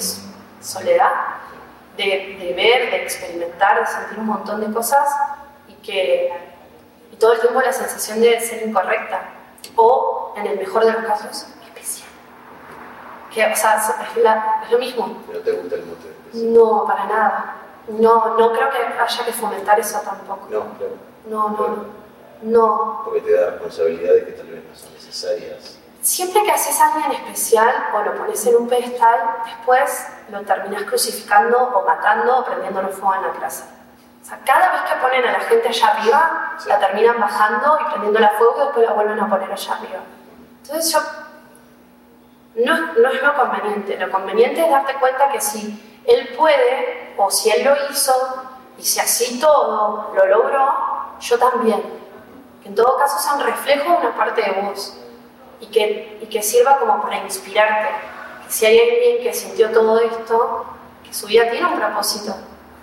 soledad, 0.62 1.12
de, 1.98 2.38
de, 2.40 2.54
ver, 2.56 2.92
de 2.92 3.04
experimentar, 3.04 3.80
de 3.80 3.86
sentir 3.88 4.20
un 4.20 4.26
montón 4.28 4.62
de 4.62 4.72
cosas 4.74 5.08
y 5.68 5.74
que 5.76 6.32
y 7.12 7.16
todo 7.18 7.34
el 7.34 7.40
tiempo 7.40 7.60
la 7.62 7.74
sensación 7.74 8.22
de 8.22 8.40
ser 8.40 8.66
incorrecta. 8.68 9.22
o, 9.76 10.34
en 10.38 10.46
el 10.48 10.58
mejor 10.58 10.86
de 10.86 10.92
los 10.94 11.04
casos, 11.06 11.48
especial. 11.64 12.08
Que, 13.34 13.46
o 13.46 13.56
sea, 13.56 13.78
es, 13.78 14.24
la- 14.24 14.62
es 14.66 14.72
lo 14.72 14.78
mismo. 14.80 15.22
¿No 15.32 15.40
te 15.40 15.52
gusta 15.52 15.76
el 15.76 15.86
mote 15.86 16.10
especial? 16.10 16.54
No, 16.54 16.86
para 16.86 17.06
nada. 17.06 17.56
No, 17.90 18.38
no 18.38 18.52
creo 18.54 18.70
que 18.70 18.78
haya 18.78 19.26
que 19.26 19.34
fomentar 19.34 19.80
eso 19.80 20.00
tampoco. 20.02 20.48
No, 20.50 20.60
claro. 20.78 20.96
No, 21.28 21.50
no, 21.50 21.68
no. 21.68 22.00
No. 22.42 23.02
Porque 23.04 23.22
te 23.22 23.34
da 23.34 23.50
responsabilidades 23.52 24.24
que 24.26 24.32
tal 24.34 24.48
vez 24.48 24.64
no 24.64 24.76
son 24.76 24.94
necesarias. 24.94 25.79
Siempre 26.02 26.44
que 26.44 26.52
haces 26.52 26.80
a 26.80 26.94
alguien 26.94 27.12
especial 27.12 27.90
o 27.94 28.02
lo 28.02 28.16
pones 28.16 28.46
en 28.46 28.56
un 28.56 28.70
pedestal, 28.70 29.20
después 29.46 30.08
lo 30.30 30.42
terminas 30.42 30.84
crucificando 30.84 31.58
o 31.58 31.86
matando 31.86 32.40
o 32.40 32.46
prendiéndolo 32.46 32.90
fuego 32.90 33.16
en 33.16 33.24
la 33.24 33.32
clase. 33.34 33.66
O 34.22 34.26
sea, 34.26 34.40
cada 34.46 34.72
vez 34.72 34.82
que 34.84 34.96
ponen 35.02 35.26
a 35.28 35.32
la 35.34 35.40
gente 35.42 35.68
allá 35.68 35.88
arriba, 35.88 36.56
Sí. 36.60 36.70
la 36.70 36.80
terminan 36.80 37.20
bajando 37.20 37.80
y 37.82 37.86
prendiéndola 37.86 38.28
a 38.28 38.38
fuego 38.38 38.54
y 38.58 38.64
después 38.66 38.86
la 38.88 38.94
vuelven 38.94 39.20
a 39.20 39.30
poner 39.30 39.52
allá 39.52 39.74
arriba. 39.74 40.00
Entonces 40.64 40.92
yo... 40.94 41.00
No, 42.66 42.94
no 42.94 43.10
es 43.10 43.22
lo 43.22 43.36
conveniente. 43.36 43.98
Lo 43.98 44.12
conveniente 44.12 44.62
es 44.64 44.70
darte 44.70 44.94
cuenta 44.96 45.30
que 45.30 45.40
si 45.40 46.02
él 46.06 46.36
puede 46.38 47.14
o 47.18 47.30
si 47.30 47.50
él 47.52 47.64
lo 47.64 47.76
hizo 47.90 48.14
y 48.78 48.84
si 48.84 49.00
así 49.00 49.40
todo 49.40 50.12
lo 50.14 50.26
logró, 50.26 50.74
yo 51.20 51.38
también. 51.40 51.82
Que 52.62 52.70
en 52.70 52.76
todo 52.76 52.98
caso 52.98 53.18
sea 53.20 53.34
un 53.36 53.42
reflejo 53.44 53.92
de 53.92 53.98
una 54.08 54.16
parte 54.18 54.42
de 54.42 54.62
vos 54.62 54.98
y 55.60 55.68
que, 55.68 56.20
y 56.22 56.26
que 56.28 56.42
sirva 56.42 56.80
como 56.80 57.02
para 57.02 57.18
inspirarte. 57.18 57.90
Que 58.46 58.52
si 58.52 58.66
hay 58.66 58.80
alguien 58.80 59.24
que 59.24 59.34
sintió 59.34 59.72
todo 59.72 60.00
esto, 60.00 60.66
que 61.04 61.14
su 61.14 61.28
vida 61.28 61.50
tiene 61.50 61.68
un 61.68 61.80
propósito, 61.80 62.36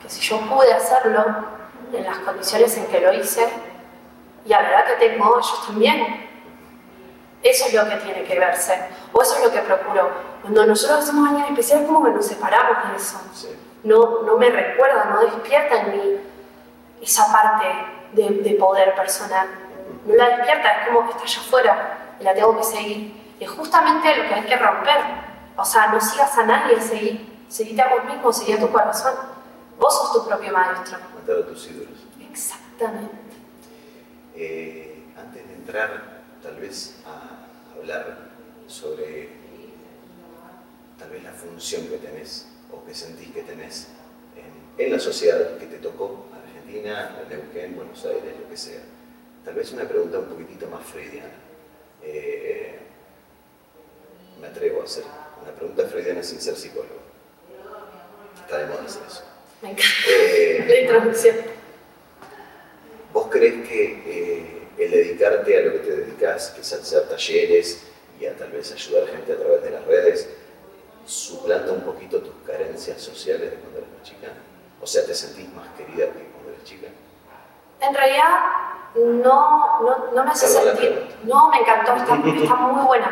que 0.02 0.08
si 0.08 0.20
yo 0.20 0.40
pude 0.40 0.72
hacerlo 0.72 1.24
en 1.92 2.04
las 2.04 2.18
condiciones 2.18 2.76
en 2.76 2.86
que 2.86 3.00
lo 3.00 3.12
hice 3.12 3.48
y 4.44 4.52
a 4.52 4.62
la 4.62 4.70
edad 4.70 4.86
que 4.86 5.08
tengo, 5.08 5.38
ellos 5.38 5.66
también. 5.66 6.26
Eso 7.42 7.66
es 7.66 7.74
lo 7.74 7.88
que 7.88 7.96
tiene 7.96 8.24
que 8.24 8.38
verse, 8.38 8.88
o 9.12 9.22
eso 9.22 9.36
es 9.36 9.44
lo 9.44 9.52
que 9.52 9.60
procuro. 9.60 10.10
Cuando 10.42 10.66
nosotros 10.66 11.00
hacemos 11.00 11.28
alguien 11.28 11.46
especial, 11.46 11.82
es 11.82 11.86
como 11.86 12.04
que 12.04 12.10
nos 12.10 12.26
separamos 12.26 12.90
de 12.90 12.96
eso. 12.96 13.20
Sí. 13.34 13.48
No, 13.84 14.22
no 14.22 14.36
me 14.36 14.50
recuerda, 14.50 15.04
no 15.04 15.20
despierta 15.20 15.82
en 15.82 15.92
mí 15.92 16.16
esa 17.00 17.30
parte 17.30 17.66
de, 18.12 18.30
de 18.30 18.54
poder 18.54 18.94
personal. 18.96 19.48
No 20.06 20.14
la 20.14 20.28
despierta, 20.28 20.72
es 20.72 20.88
como 20.88 21.04
que 21.04 21.10
está 21.12 21.22
allá 21.22 21.40
afuera 21.40 22.05
y 22.20 22.24
la 22.24 22.34
tengo 22.34 22.56
que 22.56 22.64
seguir. 22.64 23.14
Es 23.40 23.50
justamente 23.50 24.16
lo 24.16 24.28
que 24.28 24.34
hay 24.34 24.44
que 24.44 24.56
romper. 24.56 24.98
O 25.56 25.64
sea, 25.64 25.88
no 25.88 26.00
sigas 26.00 26.36
a 26.38 26.46
nadie, 26.46 26.80
seguí. 26.80 27.32
Seguite 27.48 27.82
a 27.82 27.88
vos 27.94 28.04
mismo, 28.04 28.32
seguí 28.32 28.52
a 28.52 28.60
tu 28.60 28.70
corazón. 28.70 29.14
Vos 29.78 29.94
sos 29.94 30.12
tu 30.12 30.28
propio 30.28 30.52
maestro. 30.52 30.98
Matar 31.14 31.38
a 31.38 31.46
tus 31.46 31.68
ídolos. 31.68 31.98
Exactamente. 32.30 33.14
Eh, 34.34 35.04
antes 35.16 35.46
de 35.46 35.54
entrar, 35.54 36.22
tal 36.42 36.56
vez, 36.56 36.96
a 37.06 37.76
hablar 37.78 38.18
sobre 38.66 39.30
tal 40.98 41.10
vez 41.10 41.22
la 41.22 41.32
función 41.32 41.86
que 41.88 41.98
tenés 41.98 42.48
o 42.72 42.84
que 42.84 42.94
sentís 42.94 43.30
que 43.30 43.42
tenés 43.42 43.88
en, 44.34 44.84
en 44.84 44.92
la 44.92 44.98
sociedad 44.98 45.58
que 45.58 45.66
te 45.66 45.76
tocó, 45.78 46.26
Argentina, 46.34 47.16
Neuquén, 47.28 47.76
Buenos 47.76 48.04
Aires, 48.04 48.34
lo 48.40 48.48
que 48.48 48.56
sea. 48.56 48.80
Tal 49.44 49.54
vez 49.54 49.72
una 49.72 49.84
pregunta 49.84 50.18
un 50.18 50.26
poquitito 50.26 50.68
más 50.68 50.84
freudiana. 50.84 51.30
Eh, 52.02 52.78
me 54.40 54.46
atrevo 54.48 54.80
a 54.82 54.84
hacer 54.84 55.04
una 55.42 55.52
pregunta 55.52 55.84
freudiana 55.86 56.22
sin 56.22 56.40
ser 56.40 56.56
psicólogo. 56.56 57.00
Está 58.42 58.58
de 58.58 58.66
moda 58.66 58.82
hacer 58.84 59.02
eso. 59.06 59.24
Me 59.62 59.70
encanta 59.70 59.90
Eh, 60.08 60.64
la 60.68 60.80
introducción. 60.80 61.36
¿Vos 63.12 63.28
crees 63.30 63.66
que 63.68 64.02
eh, 64.06 64.62
el 64.78 64.90
dedicarte 64.90 65.58
a 65.58 65.62
lo 65.62 65.72
que 65.72 65.78
te 65.78 65.96
dedicas, 65.96 66.50
que 66.50 66.60
es 66.60 66.72
hacer 66.72 67.08
talleres 67.08 67.82
y 68.20 68.26
a 68.26 68.36
tal 68.36 68.50
vez 68.50 68.70
ayudar 68.72 69.04
a 69.04 69.06
gente 69.08 69.32
a 69.32 69.36
través 69.36 69.62
de 69.62 69.70
las 69.70 69.84
redes, 69.86 70.28
suplanta 71.06 71.72
un 71.72 71.82
poquito 71.82 72.20
tus 72.20 72.34
carencias 72.46 73.00
sociales 73.00 73.50
de 73.50 73.56
cuando 73.56 73.78
eras 73.78 73.90
más 73.98 74.02
chica? 74.02 74.28
O 74.82 74.86
sea, 74.86 75.04
¿te 75.06 75.14
sentís 75.14 75.48
más 75.54 75.68
querida 75.76 76.06
que 76.12 76.24
cuando 76.32 76.50
eras 76.52 76.64
chica? 76.64 76.88
En 77.80 77.94
realidad, 77.94 78.34
no, 78.94 79.80
no, 79.80 79.96
no 80.14 80.24
me 80.24 80.30
hace 80.30 80.46
sentir. 80.46 81.18
No, 81.24 81.48
me 81.48 81.58
encantó, 81.58 81.94
está, 81.96 82.14
está 82.42 82.54
muy 82.54 82.84
buena. 82.86 83.10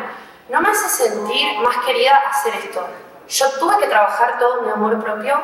No 0.49 0.61
me 0.61 0.69
hace 0.69 0.89
sentir 0.89 1.59
más 1.59 1.77
querida 1.85 2.21
hacer 2.29 2.53
esto. 2.55 2.85
Yo 3.27 3.49
tuve 3.59 3.77
que 3.79 3.87
trabajar 3.87 4.37
todo 4.37 4.61
mi 4.61 4.69
amor 4.69 5.03
propio, 5.03 5.35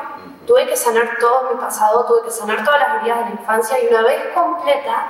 tuve 0.46 0.66
que 0.66 0.76
sanar 0.76 1.18
todo 1.18 1.50
mi 1.52 1.60
pasado, 1.60 2.04
tuve 2.06 2.22
que 2.22 2.30
sanar 2.30 2.64
todas 2.64 2.80
las 2.80 3.00
heridas 3.00 3.18
de 3.18 3.24
la 3.24 3.30
infancia 3.30 3.82
y 3.82 3.88
una 3.88 4.02
vez 4.02 4.32
completa 4.32 5.08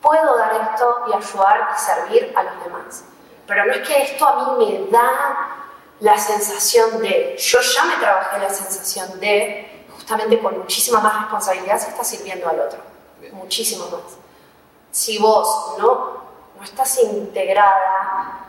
puedo 0.00 0.36
dar 0.36 0.54
esto 0.54 1.04
y 1.08 1.12
ayudar 1.12 1.68
y 1.74 1.78
servir 1.78 2.32
a 2.34 2.42
los 2.42 2.64
demás. 2.64 3.04
Pero 3.46 3.64
no 3.66 3.72
es 3.72 3.86
que 3.86 4.02
esto 4.02 4.26
a 4.26 4.56
mí 4.56 4.64
me 4.64 4.90
da 4.90 5.66
la 6.00 6.18
sensación 6.18 7.00
de, 7.00 7.36
yo 7.38 7.60
ya 7.60 7.84
me 7.84 7.96
trabajé 7.96 8.38
la 8.38 8.50
sensación 8.50 9.18
de, 9.20 9.84
justamente 9.94 10.40
con 10.40 10.58
muchísima 10.58 11.00
más 11.00 11.20
responsabilidad, 11.20 11.78
se 11.78 11.90
está 11.90 12.04
sirviendo 12.04 12.48
al 12.48 12.60
otro, 12.60 12.78
muchísimo 13.32 13.86
más. 13.86 14.25
Si 14.96 15.18
vos 15.18 15.74
no, 15.76 16.22
no 16.56 16.64
estás 16.64 17.02
integrada, 17.02 18.46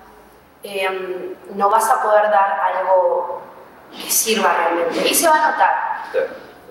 eh, 0.63 1.35
no 1.53 1.69
vas 1.69 1.89
a 1.89 2.01
poder 2.01 2.31
dar 2.31 2.61
algo 2.73 3.41
que 3.91 4.09
sirva 4.09 4.53
realmente. 4.53 5.09
Y 5.09 5.13
se 5.13 5.27
va 5.27 5.35
a 5.45 5.51
notar. 5.51 6.03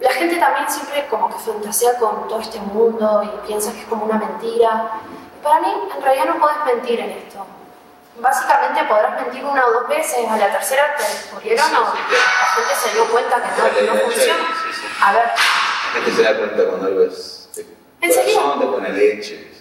La 0.00 0.12
gente 0.12 0.36
también 0.36 0.70
siempre 0.70 1.06
como 1.08 1.28
que 1.28 1.34
fantasea 1.34 1.98
con 1.98 2.26
todo 2.26 2.40
este 2.40 2.58
mundo 2.58 3.22
y 3.22 3.46
piensa 3.46 3.70
que 3.74 3.80
es 3.80 3.84
como 3.84 4.06
una 4.06 4.16
mentira. 4.16 4.92
Para 5.42 5.60
mí, 5.60 5.68
en 5.94 6.02
realidad 6.02 6.24
no 6.24 6.40
podés 6.40 6.64
mentir 6.64 6.98
en 6.98 7.10
esto. 7.10 7.44
Básicamente 8.16 8.82
podrás 8.84 9.20
mentir 9.20 9.44
una 9.44 9.66
o 9.66 9.72
dos 9.72 9.88
veces, 9.88 10.26
a 10.26 10.38
la 10.38 10.52
tercera 10.52 10.96
te 10.96 11.02
descubrieron 11.02 11.66
Sí, 11.68 11.74
o 11.74 11.92
sí, 11.92 11.98
la 12.12 12.46
gente 12.46 12.74
se 12.82 12.94
dio 12.94 13.04
cuenta 13.10 13.42
que 13.42 13.82
no, 13.82 13.92
no 13.92 14.00
funciona. 14.00 14.42
A 15.02 15.12
ver, 15.12 15.24
La 15.26 16.00
gente 16.00 16.12
se 16.12 16.22
da 16.22 16.38
cuenta 16.38 16.64
cuando 16.66 16.86
algo 16.86 17.02
es 17.02 17.50
de 17.54 17.64
de 18.06 18.66
buena 18.66 18.88
leche. 18.88 19.55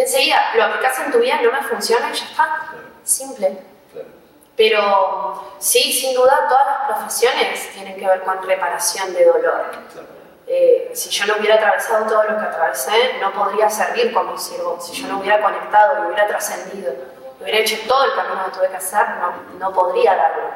Enseguida 0.00 0.50
lo 0.54 0.64
aplicás 0.64 0.98
en 1.00 1.10
tu 1.12 1.18
vida, 1.18 1.40
no 1.42 1.50
me 1.52 1.62
funciona 1.62 2.08
y 2.10 2.14
ya 2.14 2.24
está. 2.24 2.44
Claro, 2.44 2.84
Simple. 3.02 3.58
claro. 3.92 4.08
Pero 4.56 5.54
sí, 5.58 5.92
sin 5.92 6.14
duda, 6.14 6.46
todas 6.48 6.66
las 6.66 6.88
profesiones 6.88 7.72
tienen 7.72 7.96
que 7.96 8.06
ver 8.06 8.22
con 8.22 8.42
reparación 8.42 9.12
de 9.14 9.24
dolor. 9.24 9.70
claro. 9.92 10.18
Eh, 10.50 10.92
si 10.94 11.10
yo 11.10 11.26
no 11.26 11.36
hubiera 11.38 11.56
atravesado 11.56 12.06
todo 12.06 12.22
lo 12.22 12.38
que 12.38 12.44
atravesé, 12.46 13.18
no 13.20 13.32
podría 13.34 13.68
servir 13.68 14.14
como 14.14 14.38
sirvo. 14.38 14.80
Si 14.80 14.92
yo 14.94 15.06
no 15.08 15.18
hubiera 15.20 15.42
conectado 15.42 16.02
y 16.02 16.06
hubiera 16.06 16.26
trascendido, 16.26 16.90
hubiera 17.38 17.58
hecho 17.58 17.76
todo 17.86 18.04
el 18.04 18.14
camino 18.14 18.46
que 18.46 18.50
tuve 18.52 18.68
que 18.70 18.76
hacer, 18.76 19.06
no, 19.20 19.32
no 19.58 19.72
podría 19.74 20.14
darlo. 20.16 20.50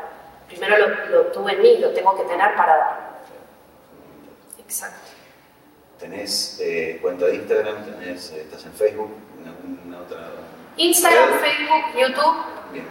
Primero 0.48 0.78
lo, 0.78 0.88
lo 1.06 1.22
tuve 1.26 1.52
en 1.52 1.60
mí, 1.62 1.76
lo 1.78 1.90
tengo 1.92 2.16
que 2.16 2.24
tener 2.24 2.54
para 2.56 2.76
dar. 2.76 3.00
Exacto. 4.58 5.11
¿Tenés 6.02 6.58
eh, 6.60 6.98
cuenta 7.00 7.26
de 7.26 7.36
Instagram? 7.36 7.76
¿Tenés, 7.84 8.32
eh, 8.32 8.40
¿Estás 8.40 8.66
en 8.66 8.72
Facebook? 8.72 9.12
¿En 9.40 9.48
alguna 9.48 10.00
otra? 10.02 10.30
Instagram? 10.76 11.28
Facebook, 11.38 11.84
YouTube. 11.96 12.36
Bien, 12.72 12.86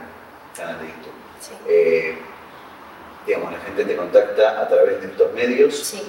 canal 0.56 0.80
de 0.80 0.88
YouTube. 0.88 1.14
Sí. 1.42 1.52
Eh, 1.68 2.18
digamos, 3.28 3.52
la 3.52 3.60
gente 3.60 3.84
te 3.84 3.96
contacta 3.98 4.62
a 4.62 4.68
través 4.70 5.02
de 5.02 5.08
estos 5.08 5.34
medios 5.34 5.76
Sí. 5.78 6.02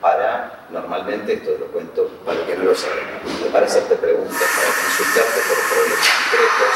para, 0.00 0.66
normalmente, 0.70 1.34
esto 1.34 1.56
lo 1.60 1.66
cuento 1.66 2.08
para 2.26 2.44
que 2.44 2.56
no 2.56 2.64
lo 2.64 2.74
saben, 2.74 3.04
para 3.52 3.64
hacerte 3.66 3.94
preguntas, 3.94 4.36
para 4.36 4.66
consultarte 4.82 5.40
por 5.48 5.58
problemas 5.70 6.08
concretos, 6.10 6.74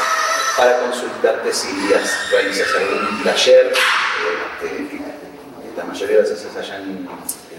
para 0.55 0.79
consultarte 0.79 1.51
si 1.53 1.93
has- 1.93 2.31
realizas 2.31 2.69
algún 2.73 3.21
taller, 3.25 3.73
eh, 3.73 4.87
que 4.89 5.77
la 5.77 5.83
mayoría 5.83 6.19
los 6.21 6.31
haces 6.31 6.55
allá 6.55 6.77
en, 6.77 6.83
en- 6.89 7.52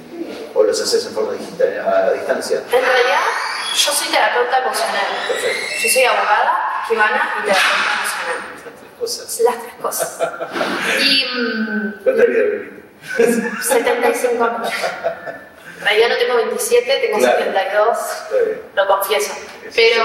o 0.55 0.63
los 0.63 0.81
haces 0.81 1.07
en 1.07 1.13
forma 1.15 1.33
digital, 1.33 1.87
a 1.87 2.13
distancia. 2.13 2.59
En 2.59 2.71
realidad, 2.85 3.21
yo 3.75 3.93
soy 3.93 4.09
terapeuta 4.09 4.59
emocional. 4.59 5.07
Perfecto. 5.29 5.67
Yo 5.83 5.89
soy 5.91 6.05
abogada, 6.05 6.81
escribana 6.83 7.35
y 7.39 7.47
terapeuta 7.47 7.91
emocional. 8.01 8.39
Esas 8.57 8.73
tres 8.81 8.91
cosas. 8.99 9.41
Las 9.41 9.63
tres 9.63 9.75
cosas. 9.83 10.19
Y 11.01 11.25
¿Cuánta 12.05 12.25
vida 12.25 12.43
viviste? 12.45 12.83
75 13.63 14.45
años. 14.45 14.69
En 15.81 15.85
realidad 15.85 16.09
no 16.09 16.17
tengo 16.17 16.37
27, 16.37 16.99
tengo 17.07 17.19
Claro. 17.19 17.39
72, 17.39 17.99
Está 17.99 18.37
bien. 18.45 18.61
lo 18.75 18.87
confieso. 18.87 19.33
Eso 19.67 19.73
Pero, 19.75 20.05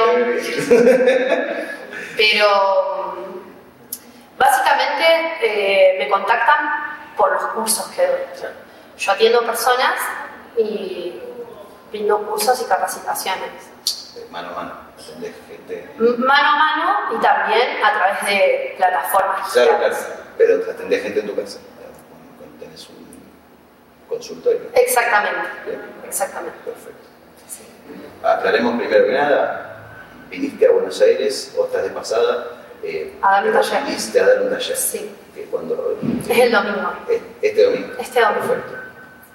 pero 2.18 3.18
básicamente 4.38 5.06
eh, 5.42 5.96
me 6.00 6.10
contactan 6.10 7.14
por 7.16 7.32
los 7.34 7.44
cursos 7.54 7.88
que 7.96 8.06
doy. 8.06 8.20
Yo 8.98 9.12
atiendo 9.14 9.46
personas 9.46 9.94
y 10.60 11.22
brindo 11.92 12.26
cursos 12.28 12.62
y 12.62 12.66
capacitaciones. 12.66 13.70
Mano 14.32 14.50
a 14.50 14.52
mano, 14.54 14.74
atendés 15.00 15.34
gente. 15.48 15.90
Mano 15.98 16.50
a 16.50 16.56
mano 16.58 17.18
y 17.18 17.22
también 17.22 17.84
a 17.84 17.94
través 17.94 18.26
de 18.26 18.74
plataformas 18.78 19.52
Claro, 19.54 19.78
claro, 19.78 19.96
pero 20.38 20.72
atendés 20.72 21.02
gente 21.04 21.20
en 21.22 21.28
tu 21.28 21.36
casa, 21.36 21.60
cuando- 22.38 22.60
tenés 22.60 22.88
un 22.90 23.08
consultorio. 24.08 24.62
Exactamente, 24.76 25.40
Bien, 25.66 25.82
exactamente. 26.06 26.58
perfecto. 26.66 27.00
Aclaremos 28.24 28.78
primero 28.78 29.06
que 29.06 29.14
nada, 29.14 29.96
viniste 30.30 30.68
a 30.68 30.72
Buenos 30.72 31.00
Aires 31.02 31.56
o 31.58 31.66
estás 31.66 31.84
de 31.84 31.90
pasada 31.90 32.48
eh, 32.84 33.18
A 33.22 33.32
dar 33.42 33.48
un 33.48 33.54
taller. 33.54 33.84
viniste 33.84 34.20
a 34.20 34.28
dar 34.28 34.42
un 34.42 34.50
taller. 34.50 34.76
Sí. 34.78 35.16
Que 35.34 35.44
cuando, 35.46 35.98
Es 36.30 36.38
el 36.40 36.52
domingo. 36.52 36.94
eh, 37.10 37.22
Este 37.42 37.64
domingo. 37.64 37.94
Este 38.00 38.20
domingo. 38.22 38.42
Perfecto. 38.48 38.79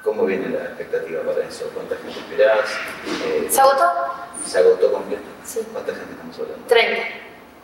¿Cómo 0.05 0.27
viene 0.27 0.49
la 0.51 0.65
expectativa 0.67 1.23
para 1.23 1.47
eso? 1.49 1.71
¿Cuánta 1.73 1.97
gente 1.97 2.19
esperás? 2.19 2.59
Eh, 3.25 3.49
¿Se 3.51 3.61
agotó? 3.61 3.91
¿Se 4.47 4.59
agotó 4.59 4.93
completo? 4.93 5.23
Sí. 5.45 5.67
¿Cuánta 5.73 5.93
gente 5.95 6.13
estamos 6.13 6.39
hablando? 6.39 6.67
30. 6.67 7.03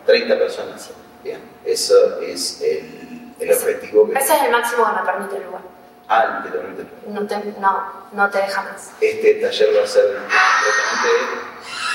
30 0.07 0.39
personas. 0.39 0.91
Bien, 1.23 1.39
eso 1.67 2.19
es 2.23 2.63
el, 2.63 3.35
el 3.39 3.53
objetivo 3.53 4.09
que... 4.09 4.19
Ese 4.19 4.35
es 4.37 4.43
el 4.45 4.51
máximo 4.51 4.87
que 4.87 5.01
me 5.01 5.07
permite 5.07 5.37
el 5.37 5.43
lugar. 5.45 5.61
Ah, 6.09 6.39
el 6.39 6.43
que 6.45 6.49
te 6.51 6.59
permite. 6.65 6.87
No 7.09 7.27
te, 7.27 7.37
no, 7.61 7.93
no 8.13 8.31
te 8.31 8.39
deja 8.39 8.63
más. 8.63 8.91
Este 9.03 9.35
taller 9.35 9.69
va 9.79 9.85
a 9.85 9.87
ser 9.87 10.05
completamente 10.07 11.39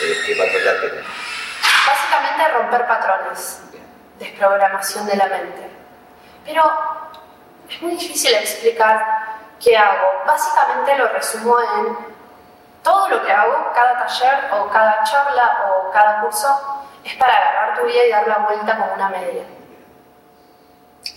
eh, 0.04 0.18
que 0.28 0.36
va 0.40 0.44
a 0.46 0.48
tratar 0.52 0.82
que 0.82 1.04
Básicamente 1.88 2.48
romper 2.54 2.88
patrones. 2.88 3.60
Bien. 3.72 3.84
desprogramación 4.20 5.08
de 5.08 5.16
la 5.18 5.26
mente. 5.28 5.70
Pero 6.46 6.64
es 7.68 7.82
muy 7.82 7.94
difícil 7.94 8.32
explicar 8.36 9.04
qué 9.64 9.76
hago. 9.78 10.08
Básicamente 10.26 10.98
lo 10.98 11.08
resumo 11.10 11.58
en 11.60 11.98
todo 12.84 13.10
lo 13.10 13.24
que 13.26 13.32
hago, 13.32 13.72
cada 13.74 14.06
taller 14.06 14.52
o 14.54 14.70
cada 14.70 15.04
charla 15.04 15.66
o 15.70 15.92
cada 15.92 16.22
curso, 16.22 16.48
es 17.04 17.16
para 17.16 17.34
agarrar 17.38 17.80
tu 17.80 17.86
vida 17.88 18.06
y 18.06 18.10
dar 18.10 18.28
la 18.28 18.38
vuelta 18.40 18.78
como 18.78 18.94
una 18.94 19.10
media. 19.10 19.44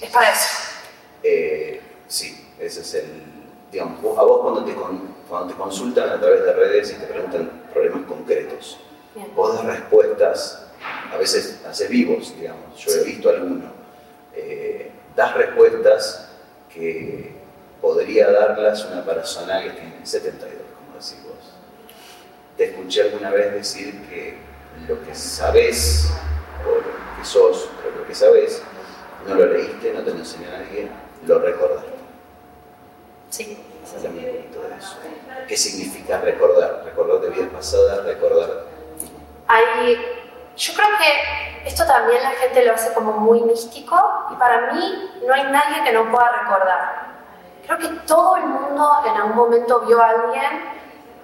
Es 0.00 0.10
para 0.10 0.30
eso. 0.30 0.48
Eh, 1.22 1.80
sí, 2.06 2.52
ese 2.58 2.80
es 2.80 2.94
el. 2.94 3.24
Digamos, 3.72 3.98
a 4.18 4.22
vos 4.22 4.40
cuando 4.42 4.64
te, 4.64 4.74
con- 4.74 5.14
cuando 5.28 5.52
te 5.52 5.58
consultan 5.60 6.08
a 6.10 6.18
través 6.20 6.42
de 6.42 6.52
redes 6.54 6.90
y 6.92 6.94
te 6.94 7.06
preguntan 7.06 7.64
problemas 7.72 8.06
concretos, 8.08 8.80
Bien. 9.14 9.30
vos 9.34 9.54
das 9.54 9.64
respuestas, 9.66 10.66
a 11.12 11.16
veces 11.18 11.62
haces 11.68 11.90
vivos, 11.90 12.34
digamos, 12.36 12.78
yo 12.78 12.90
he 12.92 13.04
visto 13.04 13.28
alguno, 13.28 13.70
eh, 14.34 14.90
das 15.14 15.34
respuestas 15.34 16.30
que 16.72 17.36
podría 17.80 18.30
darlas 18.30 18.84
una 18.84 19.04
persona 19.04 19.62
que 19.62 19.70
tiene 19.70 20.00
72, 20.04 20.62
como 20.76 20.92
decís 20.94 21.22
vos. 21.24 21.52
Te 22.56 22.64
escuché 22.70 23.02
alguna 23.02 23.30
vez 23.30 23.52
decir 23.52 24.06
que 24.08 24.38
lo 24.86 25.02
que 25.04 25.14
sabes, 25.14 26.10
o 26.66 26.76
lo 26.76 27.16
que 27.16 27.24
sos, 27.24 27.68
o 27.86 27.98
lo 27.98 28.06
que 28.06 28.14
sabes, 28.14 28.62
no 29.26 29.34
lo 29.34 29.46
leíste, 29.46 29.92
no 29.92 30.02
te 30.02 30.10
lo 30.10 30.18
enseñó 30.18 30.48
nadie, 30.50 30.88
lo 31.26 31.38
recordaste. 31.38 31.90
Sí. 33.30 33.64
Háblame 33.96 34.18
un 34.18 34.36
poquito 34.36 34.60
de 34.62 34.76
eso. 34.76 34.96
¿Qué 35.46 35.56
significa 35.56 36.20
recordar? 36.20 36.82
Recordar 36.84 37.20
de 37.20 37.30
vidas 37.30 37.48
pasadas, 37.50 38.04
recordar. 38.04 38.64
Hay, 39.46 39.96
yo 40.56 40.74
creo 40.74 40.88
que 40.98 41.68
esto 41.68 41.86
también 41.86 42.22
la 42.22 42.32
gente 42.32 42.64
lo 42.64 42.74
hace 42.74 42.92
como 42.92 43.12
muy 43.12 43.40
místico 43.42 43.96
y 44.32 44.36
para 44.36 44.72
mí 44.72 45.10
no 45.26 45.32
hay 45.32 45.44
nadie 45.44 45.84
que 45.84 45.92
no 45.92 46.10
pueda 46.10 46.42
recordar. 46.42 47.07
Creo 47.68 47.78
que 47.80 47.88
todo 48.06 48.36
el 48.36 48.46
mundo 48.46 49.02
en 49.04 49.14
algún 49.14 49.36
momento 49.36 49.80
vio 49.80 50.00
a 50.00 50.08
alguien 50.08 50.64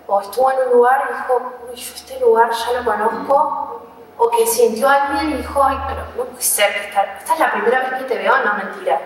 o 0.07 0.21
estuvo 0.21 0.53
en 0.53 0.59
un 0.69 0.73
lugar 0.75 1.09
y 1.09 1.15
dijo, 1.15 1.53
uy, 1.71 1.75
yo 1.75 1.95
este 1.95 2.21
lugar 2.21 2.51
ya 2.51 2.73
lo 2.81 2.85
conozco, 2.85 3.81
o 4.19 4.29
que 4.29 4.47
sintió 4.47 4.87
a 4.87 5.07
alguien 5.07 5.31
y 5.31 5.37
dijo, 5.39 5.65
ay, 5.65 5.81
pero 5.89 6.03
no 6.03 6.25
puede 6.25 6.43
ser, 6.43 6.71
que 6.75 6.89
esta, 6.89 7.17
esta 7.17 7.33
es 7.33 7.41
la 7.41 7.51
primera 7.51 7.81
vez 7.81 7.95
que 7.95 8.05
te 8.05 8.19
veo, 8.19 8.37
no, 8.45 8.55
mentira. 8.57 9.01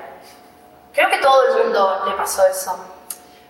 Creo 0.92 1.08
que 1.08 1.18
todo 1.18 1.44
el 1.44 1.62
mundo 1.62 2.02
le 2.06 2.12
pasó 2.14 2.44
eso. 2.44 2.76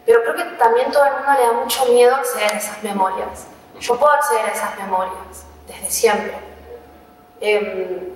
Pero 0.05 0.21
creo 0.23 0.35
que 0.35 0.45
también 0.59 0.93
todo 0.93 1.07
el 1.07 1.13
mundo 1.15 1.33
le 1.33 1.47
da 1.47 1.53
mucho 1.55 1.87
miedo 1.87 2.15
acceder 2.15 2.53
a 2.53 2.59
esas 2.59 2.83
memorias. 2.83 3.47
Yo 3.81 3.99
puedo 3.99 4.13
acceder 4.13 4.45
a 4.45 4.53
esas 4.53 4.77
memorias 4.77 5.47
desde 5.67 5.91
siempre. 5.91 6.39
Em, 7.41 8.15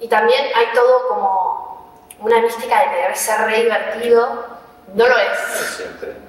y 0.00 0.08
también 0.08 0.46
hay 0.52 0.72
todo 0.74 1.06
como 1.08 1.92
una 2.18 2.40
mística 2.40 2.80
de 2.80 2.90
que 2.90 2.96
debe 2.96 3.14
ser 3.14 3.40
re 3.42 3.62
divertido. 3.62 4.55
No 4.94 5.06
lo 5.08 5.16
es. 5.18 5.38
Siempre. 5.76 6.14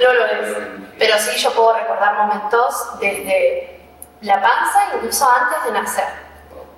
No 0.00 0.12
lo 0.14 0.24
es. 0.26 0.56
Pero 0.98 1.18
sí 1.18 1.36
yo 1.38 1.52
puedo 1.52 1.74
recordar 1.74 2.14
momentos 2.26 2.86
desde 3.00 3.80
la 4.20 4.34
panza, 4.40 4.94
incluso 4.94 5.28
antes 5.28 5.64
de 5.64 5.72
nacer. 5.72 6.04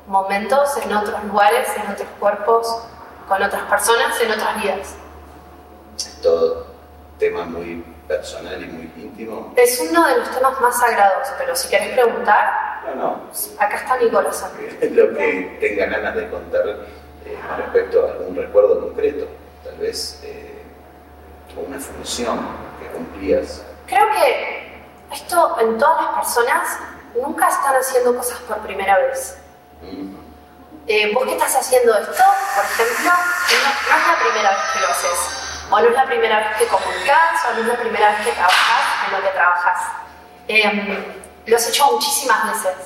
Momentos 0.06 0.76
en 0.78 0.92
otros 0.94 1.22
lugares, 1.24 1.68
en 1.76 1.92
otros 1.92 2.08
cuerpos, 2.18 2.82
con 3.28 3.42
otras 3.42 3.62
personas, 3.64 4.18
en 4.20 4.30
otras 4.32 4.62
vidas. 4.62 4.94
Es 5.96 6.20
todo 6.22 6.66
tema 7.18 7.44
muy 7.44 7.84
personal 8.08 8.62
y 8.62 8.66
muy 8.66 8.92
íntimo. 8.96 9.52
Es 9.56 9.78
uno 9.88 10.06
de 10.08 10.16
los 10.18 10.30
temas 10.30 10.58
más 10.60 10.78
sagrados, 10.80 11.28
pero 11.38 11.54
si 11.54 11.68
querés 11.68 11.90
preguntar, 11.92 12.80
No, 12.86 12.94
no. 12.94 13.20
acá 13.58 13.76
está 13.76 13.96
mi 13.98 14.08
corazón. 14.10 14.50
Lo 14.92 15.14
que 15.14 15.58
tenga 15.60 15.86
ganas 15.86 16.16
de 16.16 16.28
contar 16.30 16.66
eh, 17.26 17.38
respecto 17.58 18.06
a 18.06 18.12
algún 18.12 18.34
recuerdo 18.34 18.80
concreto. 18.80 19.26
Tal 19.62 19.76
vez 19.76 20.20
eh, 20.24 20.49
o 21.56 21.60
una 21.60 21.78
función 21.78 22.38
que 22.80 22.86
cumplías. 22.88 23.62
Creo 23.86 24.08
que 24.10 24.82
esto 25.12 25.56
en 25.60 25.78
todas 25.78 26.04
las 26.04 26.14
personas 26.16 26.78
nunca 27.14 27.48
están 27.48 27.74
haciendo 27.74 28.16
cosas 28.16 28.38
por 28.40 28.58
primera 28.58 28.98
vez. 28.98 29.36
Mm. 29.82 30.14
Eh, 30.86 31.12
vos 31.14 31.24
que 31.24 31.32
estás 31.32 31.54
haciendo 31.56 31.96
esto, 31.96 32.24
por 32.54 32.64
ejemplo, 32.64 33.04
no, 33.04 33.70
no 33.90 33.96
es 33.96 34.06
la 34.06 34.18
primera 34.20 34.50
vez 34.50 34.60
que 34.72 34.80
lo 34.80 34.88
haces, 34.88 35.18
o 35.70 35.80
no 35.80 35.88
es 35.88 35.94
la 35.94 36.06
primera 36.06 36.38
vez 36.38 36.58
que 36.58 36.66
comunicas, 36.66 37.44
o 37.48 37.54
no 37.54 37.60
es 37.60 37.66
la 37.66 37.80
primera 37.80 38.08
vez 38.10 38.26
que 38.26 38.32
trabajas 38.32 39.06
en 39.06 39.12
lo 39.12 39.22
que 39.22 39.32
trabajas. 39.34 39.80
Eh, 40.48 41.04
lo 41.46 41.56
has 41.56 41.68
hecho 41.68 41.92
muchísimas 41.92 42.50
veces, 42.50 42.76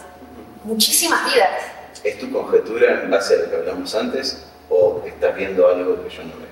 muchísimas 0.65 1.25
vidas. 1.33 1.63
¿Es 2.03 2.19
tu 2.19 2.31
conjetura 2.31 3.03
en 3.03 3.11
base 3.11 3.35
a 3.35 3.39
lo 3.39 3.51
que 3.51 3.57
hablamos 3.57 3.95
antes 3.95 4.45
o 4.69 5.03
estás 5.07 5.35
viendo 5.35 5.67
algo 5.69 6.03
que 6.03 6.11
yo 6.11 6.25
no 6.25 6.44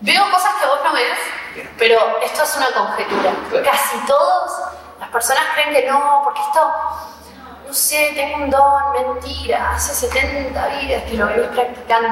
veo? 0.00 0.30
Cosas 0.30 0.54
que 0.60 0.66
vos 0.66 0.78
no 0.84 0.92
ves, 0.92 1.18
Bien. 1.54 1.70
pero 1.78 2.18
esto 2.22 2.42
es 2.42 2.56
una 2.56 2.66
conjetura. 2.72 3.30
Claro. 3.50 3.64
Casi 3.70 3.98
todos, 4.06 4.52
las 5.00 5.08
personas 5.10 5.44
creen 5.54 5.70
que 5.74 5.90
no, 5.90 6.20
porque 6.24 6.40
esto, 6.40 6.72
no 7.66 7.72
sé, 7.72 8.12
tengo 8.14 8.36
un 8.44 8.50
don, 8.50 8.92
mentira, 8.92 9.72
hace 9.74 9.94
70 9.94 10.66
vidas 10.78 11.02
que 11.04 11.14
lo 11.14 11.26
venís 11.26 11.48
practicando, 11.48 12.08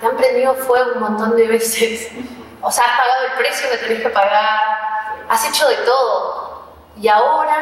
te 0.00 0.06
han 0.06 0.16
prendido 0.16 0.54
fuego 0.54 0.92
un 0.94 1.00
montón 1.00 1.36
de 1.36 1.46
veces, 1.46 2.08
o 2.62 2.70
sea, 2.70 2.84
has 2.84 3.00
pagado 3.00 3.24
el 3.26 3.32
precio 3.32 3.70
que 3.70 3.78
tenés 3.78 4.02
que 4.02 4.10
pagar, 4.10 5.24
has 5.28 5.48
hecho 5.48 5.68
de 5.68 5.76
todo, 5.76 6.64
y 7.00 7.08
ahora 7.08 7.56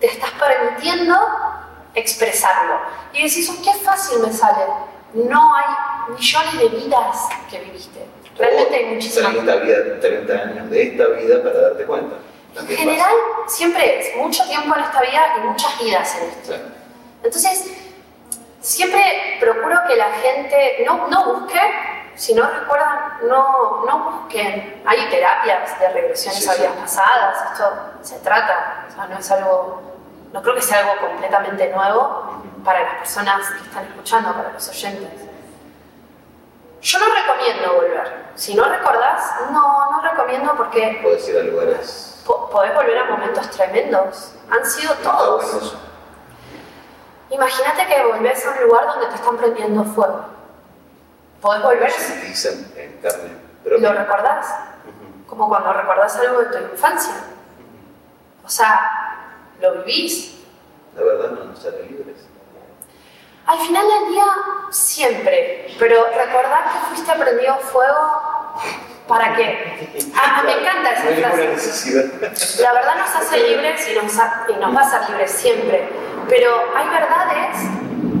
te 0.00 0.06
estás 0.08 0.30
permitiendo 0.32 1.16
expresarlo. 1.94 2.78
Y 3.12 3.22
decís, 3.22 3.48
"Oh, 3.50 3.62
qué 3.62 3.72
fácil 3.72 4.18
me 4.20 4.32
sale. 4.32 4.66
No 5.14 5.54
hay 5.54 5.64
millones 6.10 6.58
de 6.58 6.68
vidas 6.68 7.28
que 7.48 7.58
viviste. 7.60 8.06
Realmente 8.38 8.74
hay 8.76 8.84
muchísimas. 8.86 9.32
30, 9.32 9.56
vida, 9.56 9.76
30 10.00 10.32
años 10.34 10.70
de 10.70 10.82
esta 10.82 11.06
vida 11.08 11.42
para 11.42 11.60
darte 11.60 11.84
cuenta. 11.84 12.16
En 12.58 12.66
general, 12.68 13.12
siempre 13.48 14.00
es 14.00 14.16
mucho 14.16 14.44
tiempo 14.44 14.74
en 14.74 14.82
esta 14.84 15.00
vida 15.00 15.34
y 15.38 15.40
muchas 15.46 15.78
vidas 15.78 16.16
en 16.20 16.28
esto. 16.30 16.54
Entonces, 17.22 17.64
siempre 18.60 19.36
procuro 19.40 19.78
que 19.86 19.96
la 19.96 20.10
gente 20.12 20.82
no, 20.86 21.06
no 21.08 21.34
busque, 21.34 21.60
si 22.14 22.34
no 22.34 22.48
recuerdan, 22.48 23.18
no, 23.28 23.84
no 23.84 24.10
busquen. 24.10 24.82
Hay 24.86 25.08
terapias 25.10 25.78
de 25.78 25.88
regresiones 25.90 26.42
Sí, 26.42 26.48
a 26.48 26.52
sí. 26.52 26.60
vidas 26.62 26.76
pasadas, 26.76 27.52
esto 27.52 27.72
se 28.02 28.18
trata, 28.20 28.86
o 28.88 28.94
sea, 28.94 29.06
no 29.06 29.18
es 29.18 29.30
algo, 29.30 29.82
no 30.32 30.42
creo 30.42 30.54
que 30.54 30.62
sea 30.62 30.78
algo 30.78 31.06
completamente 31.08 31.68
nuevo 31.68 32.42
para 32.64 32.82
las 32.82 32.94
personas 33.00 33.50
que 33.50 33.64
están 33.68 33.84
escuchando, 33.84 34.32
para 34.34 34.52
los 34.52 34.68
oyentes. 34.68 35.10
Yo 36.86 36.98
no 37.00 37.06
recomiendo 37.12 37.74
volver. 37.74 38.26
Si 38.36 38.54
no 38.54 38.64
recordás, 38.68 39.34
no, 39.50 39.90
no 39.90 40.00
recomiendo 40.02 40.54
porque 40.56 41.00
Puedes 41.02 41.28
ir 41.28 41.36
a 41.36 41.42
lugares. 41.42 42.22
po- 42.24 42.48
podés 42.48 42.72
volver 42.76 42.96
a 42.98 43.04
momentos 43.06 43.50
tremendos. 43.50 44.32
Han 44.50 44.64
sido 44.64 44.94
todos. 45.02 45.74
Imagínate 47.30 47.86
que 47.88 48.04
volvés 48.04 48.46
a 48.46 48.50
un 48.52 48.62
lugar 48.68 48.86
donde 48.86 49.06
te 49.08 49.14
están 49.16 49.36
prendiendo 49.36 49.82
fuego. 49.82 50.26
Podés 51.40 51.62
volver, 51.64 51.90
Sentís 51.90 52.44
en, 52.44 52.72
en 52.76 52.98
carne 52.98 53.30
propia. 53.64 53.92
lo 53.92 53.98
recordás, 53.98 54.46
como 55.26 55.48
cuando 55.48 55.72
recordás 55.72 56.16
algo 56.18 56.38
de 56.40 56.46
tu 56.56 56.72
infancia. 56.72 57.14
O 58.44 58.48
sea, 58.48 59.32
lo 59.60 59.72
vivís. 59.82 60.40
La 60.94 61.02
verdad 61.02 61.30
no 61.32 61.44
nos 61.46 61.64
hará 61.66 61.78
libres. 61.78 62.16
Al 63.46 63.58
final 63.60 63.84
del 63.86 64.12
día, 64.12 64.24
siempre. 64.70 65.74
Pero 65.78 66.04
recordar 66.06 66.64
que 66.64 66.78
fuiste 66.94 67.12
prendido 67.12 67.56
fuego, 67.58 68.54
¿para 69.06 69.34
qué? 69.36 69.88
Ah, 70.16 70.42
me 70.44 70.52
encanta 70.52 70.92
esa 70.92 71.28
frase. 71.28 72.62
La 72.62 72.72
verdad 72.72 72.96
nos 72.96 73.14
hace 73.14 73.38
libres 73.48 73.88
y 73.88 73.94
nos, 73.94 74.18
ha- 74.18 74.46
y 74.48 74.54
nos 74.54 74.74
va 74.76 74.80
a 74.80 74.84
hacer 74.84 75.10
libres 75.10 75.30
siempre. 75.30 75.88
Pero 76.28 76.50
hay 76.76 76.88
verdades 76.88 77.56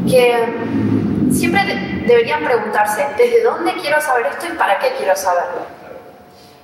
que 0.08 1.32
siempre 1.32 1.64
de- 1.64 2.04
deberían 2.06 2.44
preguntarse, 2.44 3.04
¿desde 3.16 3.42
dónde 3.42 3.74
quiero 3.74 4.00
saber 4.00 4.26
esto 4.26 4.46
y 4.46 4.56
para 4.56 4.78
qué 4.78 4.94
quiero 4.96 5.16
saberlo? 5.16 5.66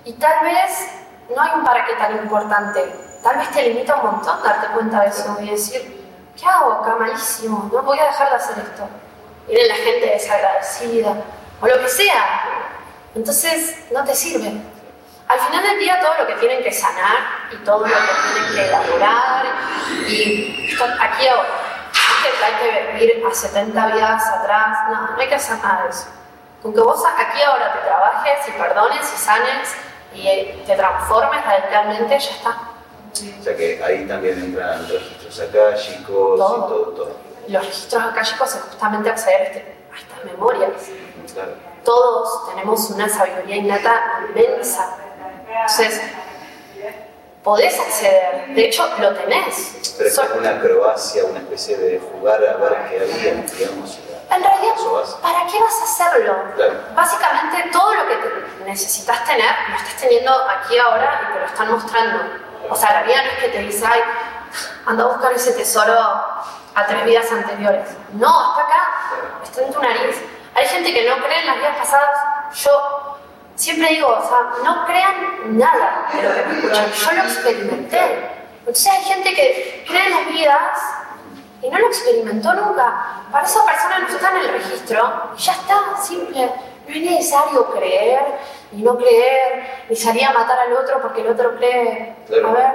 Y 0.05 0.13
tal 0.15 0.45
vez 0.45 0.89
no 1.35 1.43
hay 1.43 1.51
un 1.57 1.65
para 1.65 1.85
qué 1.85 1.95
tan 1.95 2.13
importante. 2.17 2.81
Tal 3.25 3.39
vez 3.39 3.51
te 3.51 3.63
limita 3.69 3.97
un 3.97 4.13
montón 4.13 4.41
darte 4.43 4.69
cuenta 4.69 5.01
de 5.01 5.09
eso 5.09 5.37
y 5.41 5.51
decir, 5.51 6.02
¿qué 6.39 6.47
hago 6.47 6.73
acá? 6.73 6.97
Malísimo, 6.97 7.71
no 7.73 7.83
voy 7.83 7.99
a 7.99 8.05
dejar 8.05 8.31
de 8.31 8.37
hacer 8.37 8.59
esto. 8.59 8.89
viene 9.47 9.69
la 9.69 9.75
gente 9.75 10.07
desagradecida, 10.07 11.17
o 11.61 11.67
lo 11.67 11.79
que 11.81 11.89
sea. 11.89 12.43
Entonces, 13.15 13.77
no 13.93 14.05
te 14.05 14.15
sirve. 14.15 14.53
Al 15.29 15.41
final 15.41 15.63
del 15.63 15.79
día, 15.79 16.01
todo 16.01 16.15
lo 16.19 16.27
que 16.27 16.35
tienen 16.35 16.63
que 16.63 16.73
sanar 16.73 17.49
y 17.53 17.57
todo 17.65 17.87
lo 17.87 17.95
que 17.95 18.01
tienen 18.33 18.55
que 18.55 18.69
elaborar, 18.69 19.47
y 20.07 20.77
aquí 21.01 21.29
ahora, 21.29 21.49
hay 22.45 22.55
que 22.55 22.93
vivir 22.93 23.25
a 23.27 23.35
70 23.35 23.87
vidas 23.87 24.27
atrás, 24.27 24.79
no, 24.89 25.13
no 25.13 25.21
hay 25.21 25.29
que 25.29 25.35
hacer 25.35 25.59
nada 25.59 25.85
de 25.85 25.91
eso. 25.91 26.07
Con 26.63 26.73
que 26.75 26.81
vos 26.81 27.03
aquí 27.05 27.43
ahora 27.43 27.73
te 27.73 27.79
trabajes 27.81 28.49
y 28.49 28.53
perdones 28.53 29.13
y 29.13 29.17
sanes 29.17 29.75
y 30.15 30.63
te 30.67 30.77
transformes 30.77 31.45
radicalmente, 31.45 32.19
ya 32.19 32.31
está. 32.31 32.72
O 33.13 33.43
sea 33.45 33.57
que 33.57 33.83
ahí 33.85 34.07
también 34.07 34.39
entran 34.39 34.83
los 34.83 34.93
registros 34.93 35.41
akáshicos 35.41 36.39
todo. 36.39 36.57
y 36.57 36.61
todo, 36.69 36.85
todo. 36.93 37.17
Los 37.49 37.67
registros 37.67 38.03
akáshicos 38.03 38.55
es 38.55 38.61
justamente 38.63 39.11
acceder 39.11 39.41
a, 39.41 39.45
este, 39.45 39.77
estas 39.99 40.25
memorias. 40.25 40.71
Todos 41.85 42.49
tenemos 42.51 42.91
una 42.91 43.09
sabiduría 43.09 43.57
innata 43.57 44.25
inmensa. 44.29 44.97
Entonces, 45.49 46.01
podés 47.43 47.79
acceder, 47.79 48.55
de 48.55 48.65
hecho 48.65 48.89
lo 48.99 49.15
tenés. 49.15 49.95
Pero 49.99 50.09
es 50.09 50.19
como 50.19 50.37
una 50.37 50.51
acrobacia, 50.51 51.25
una 51.25 51.41
especie 51.41 51.77
de 51.77 52.01
jugar 52.01 52.45
a 52.47 52.57
ver 52.57 52.77
qué 52.89 53.01
había, 53.01 53.43
digamos. 53.43 53.99
En 54.31 54.43
realidad, 54.43 54.75
¿para 55.21 55.47
qué 55.47 55.61
vas 55.61 55.81
a 55.81 55.85
hacerlo? 55.85 56.35
Básicamente 56.95 57.69
todo 57.71 57.93
lo 57.93 58.07
que 58.09 58.65
necesitas 58.65 59.25
tener 59.27 59.55
lo 59.69 59.77
estás 59.77 59.97
teniendo 60.01 60.33
aquí 60.49 60.79
ahora 60.79 61.21
y 61.29 61.33
te 61.35 61.41
lo 61.41 61.47
están 61.47 61.71
mostrando. 61.71 62.42
O 62.71 62.77
sea, 62.77 62.93
la 62.93 63.03
vida 63.03 63.23
no 63.23 63.31
es 63.31 63.39
que 63.39 63.49
te 63.49 63.59
dice, 63.59 63.85
ay, 63.87 64.01
anda 64.87 65.05
a 65.05 65.07
buscar 65.09 65.33
ese 65.33 65.53
tesoro 65.53 65.93
a 65.95 66.87
tres 66.87 67.05
vidas 67.05 67.31
anteriores. 67.31 67.89
No, 68.13 68.51
está 68.51 68.63
acá, 68.63 68.91
está 69.43 69.63
en 69.63 69.73
tu 69.73 69.83
nariz. 69.83 70.17
Hay 70.55 70.67
gente 70.67 70.93
que 70.93 71.09
no 71.09 71.17
cree 71.17 71.41
en 71.41 71.47
las 71.47 71.57
vidas 71.57 71.77
pasadas. 71.79 72.11
Yo 72.55 73.19
siempre 73.55 73.89
digo, 73.89 74.09
o 74.09 74.29
sea, 74.29 74.65
no 74.65 74.85
crean 74.87 75.59
nada 75.59 76.07
de 76.13 76.23
lo 76.23 76.35
que 76.35 76.43
me 76.43 76.59
escuchan. 76.59 76.93
Yo 76.93 77.13
lo 77.13 77.23
experimenté. 77.23 78.31
Entonces 78.61 78.93
hay 78.93 79.03
gente 79.03 79.35
que 79.35 79.85
cree 79.89 80.07
en 80.07 80.11
las 80.13 80.27
vidas 80.29 80.79
y 81.63 81.71
no 81.71 81.79
lo 81.79 81.87
experimentó 81.87 82.55
nunca. 82.55 83.25
Para 83.31 83.47
esa 83.47 83.65
persona 83.65 83.99
no 84.01 84.09
está 84.09 84.31
en 84.31 84.37
el 84.37 84.49
registro 84.49 85.33
ya 85.37 85.53
está, 85.53 85.97
simple. 86.01 86.53
No 86.87 86.95
es 86.95 87.03
necesario 87.03 87.71
creer 87.73 88.25
ni 88.73 88.83
no 88.83 88.97
creer, 88.97 89.85
ni 89.89 89.97
salir 89.97 90.25
a 90.25 90.33
matar 90.33 90.59
al 90.59 90.73
otro 90.73 91.01
porque 91.01 91.21
el 91.21 91.29
otro 91.29 91.57
cree. 91.57 92.17
A 92.45 92.51
ver, 92.53 92.71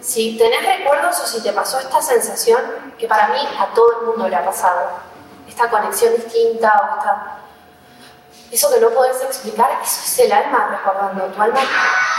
si 0.00 0.36
tenés 0.36 0.64
recuerdos 0.78 1.20
o 1.20 1.26
si 1.26 1.42
te 1.42 1.52
pasó 1.52 1.78
esta 1.78 2.00
sensación, 2.00 2.60
que 2.98 3.06
para 3.06 3.28
mí 3.28 3.38
a 3.58 3.66
todo 3.74 4.00
el 4.00 4.06
mundo 4.06 4.28
le 4.28 4.36
ha 4.36 4.44
pasado, 4.44 4.90
esta 5.46 5.68
conexión 5.68 6.14
distinta 6.14 6.72
o 6.82 6.98
esta... 6.98 7.38
Eso 8.50 8.72
que 8.72 8.80
no 8.80 8.90
podés 8.90 9.20
explicar, 9.22 9.68
eso 9.82 10.00
es 10.04 10.18
el 10.20 10.32
alma 10.32 10.68
recordando. 10.70 11.24
Tu 11.24 11.42
alma 11.42 11.60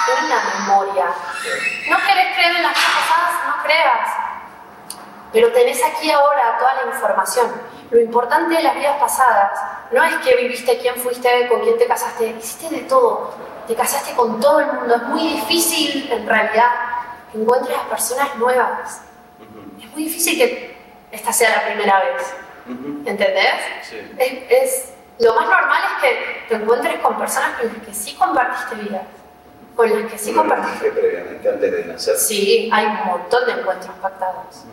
tiene 0.06 0.26
una 0.26 0.60
memoria. 0.60 1.06
No 1.90 1.98
querés 1.98 2.36
creer 2.36 2.56
en 2.58 2.64
las 2.64 2.74
cosas 2.74 2.92
pasadas, 3.08 3.48
no 3.48 3.64
creas 3.64 4.26
pero 5.36 5.52
tenés 5.52 5.84
aquí 5.84 6.10
ahora 6.10 6.58
toda 6.58 6.76
la 6.76 6.94
información. 6.94 7.52
Lo 7.92 8.00
importante 8.00 8.56
de 8.56 8.64
las 8.64 8.74
vidas 8.74 8.98
pasadas 8.98 9.60
no 9.92 10.04
es 10.04 10.16
que 10.18 10.36
viviste, 10.36 10.78
quién 10.78 10.96
fuiste, 10.96 11.48
con 11.48 11.62
quién 11.62 11.78
te 11.78 11.86
casaste, 11.86 12.36
hiciste 12.40 12.70
de 12.74 12.82
todo. 12.82 13.34
Te 13.68 13.76
casaste 13.76 14.14
con 14.14 14.40
todo 14.40 14.60
el 14.60 14.68
mundo. 14.68 14.96
Es 14.96 15.04
muy 15.04 15.28
difícil, 15.28 16.12
en 16.12 16.28
realidad, 16.28 16.70
que 17.32 17.40
encuentres 17.40 17.78
a 17.78 17.90
personas 17.90 18.36
nuevas. 18.38 19.02
Es 19.82 19.92
muy 19.92 20.04
difícil 20.04 20.38
que 20.38 20.78
esta 21.12 21.34
sea 21.34 21.58
la 21.58 21.66
primera 21.66 22.00
vez. 22.04 22.34
¿Entendés? 23.06 23.92
Es, 24.50 24.94
lo 25.20 25.34
más 25.36 25.48
normal 25.48 25.82
es 25.94 26.02
que 26.04 26.48
te 26.50 26.56
encuentres 26.56 27.00
con 27.00 27.18
personas 27.18 27.58
con 27.60 27.68
las 27.68 27.86
que 27.86 27.94
sí 27.94 28.16
compartiste 28.16 28.76
vida. 28.76 29.04
Con 29.76 29.90
las 29.90 30.12
que 30.12 30.18
sí 30.18 30.34
compartiste. 30.34 30.92
previamente 30.92 31.50
antes 31.50 31.72
de 31.72 31.86
nacer? 31.86 32.18
Sí, 32.18 32.70
hay 32.72 32.86
un 32.86 33.06
montón 33.06 33.46
de 33.46 33.52
encuentros 33.54 33.96
pactados 34.02 34.66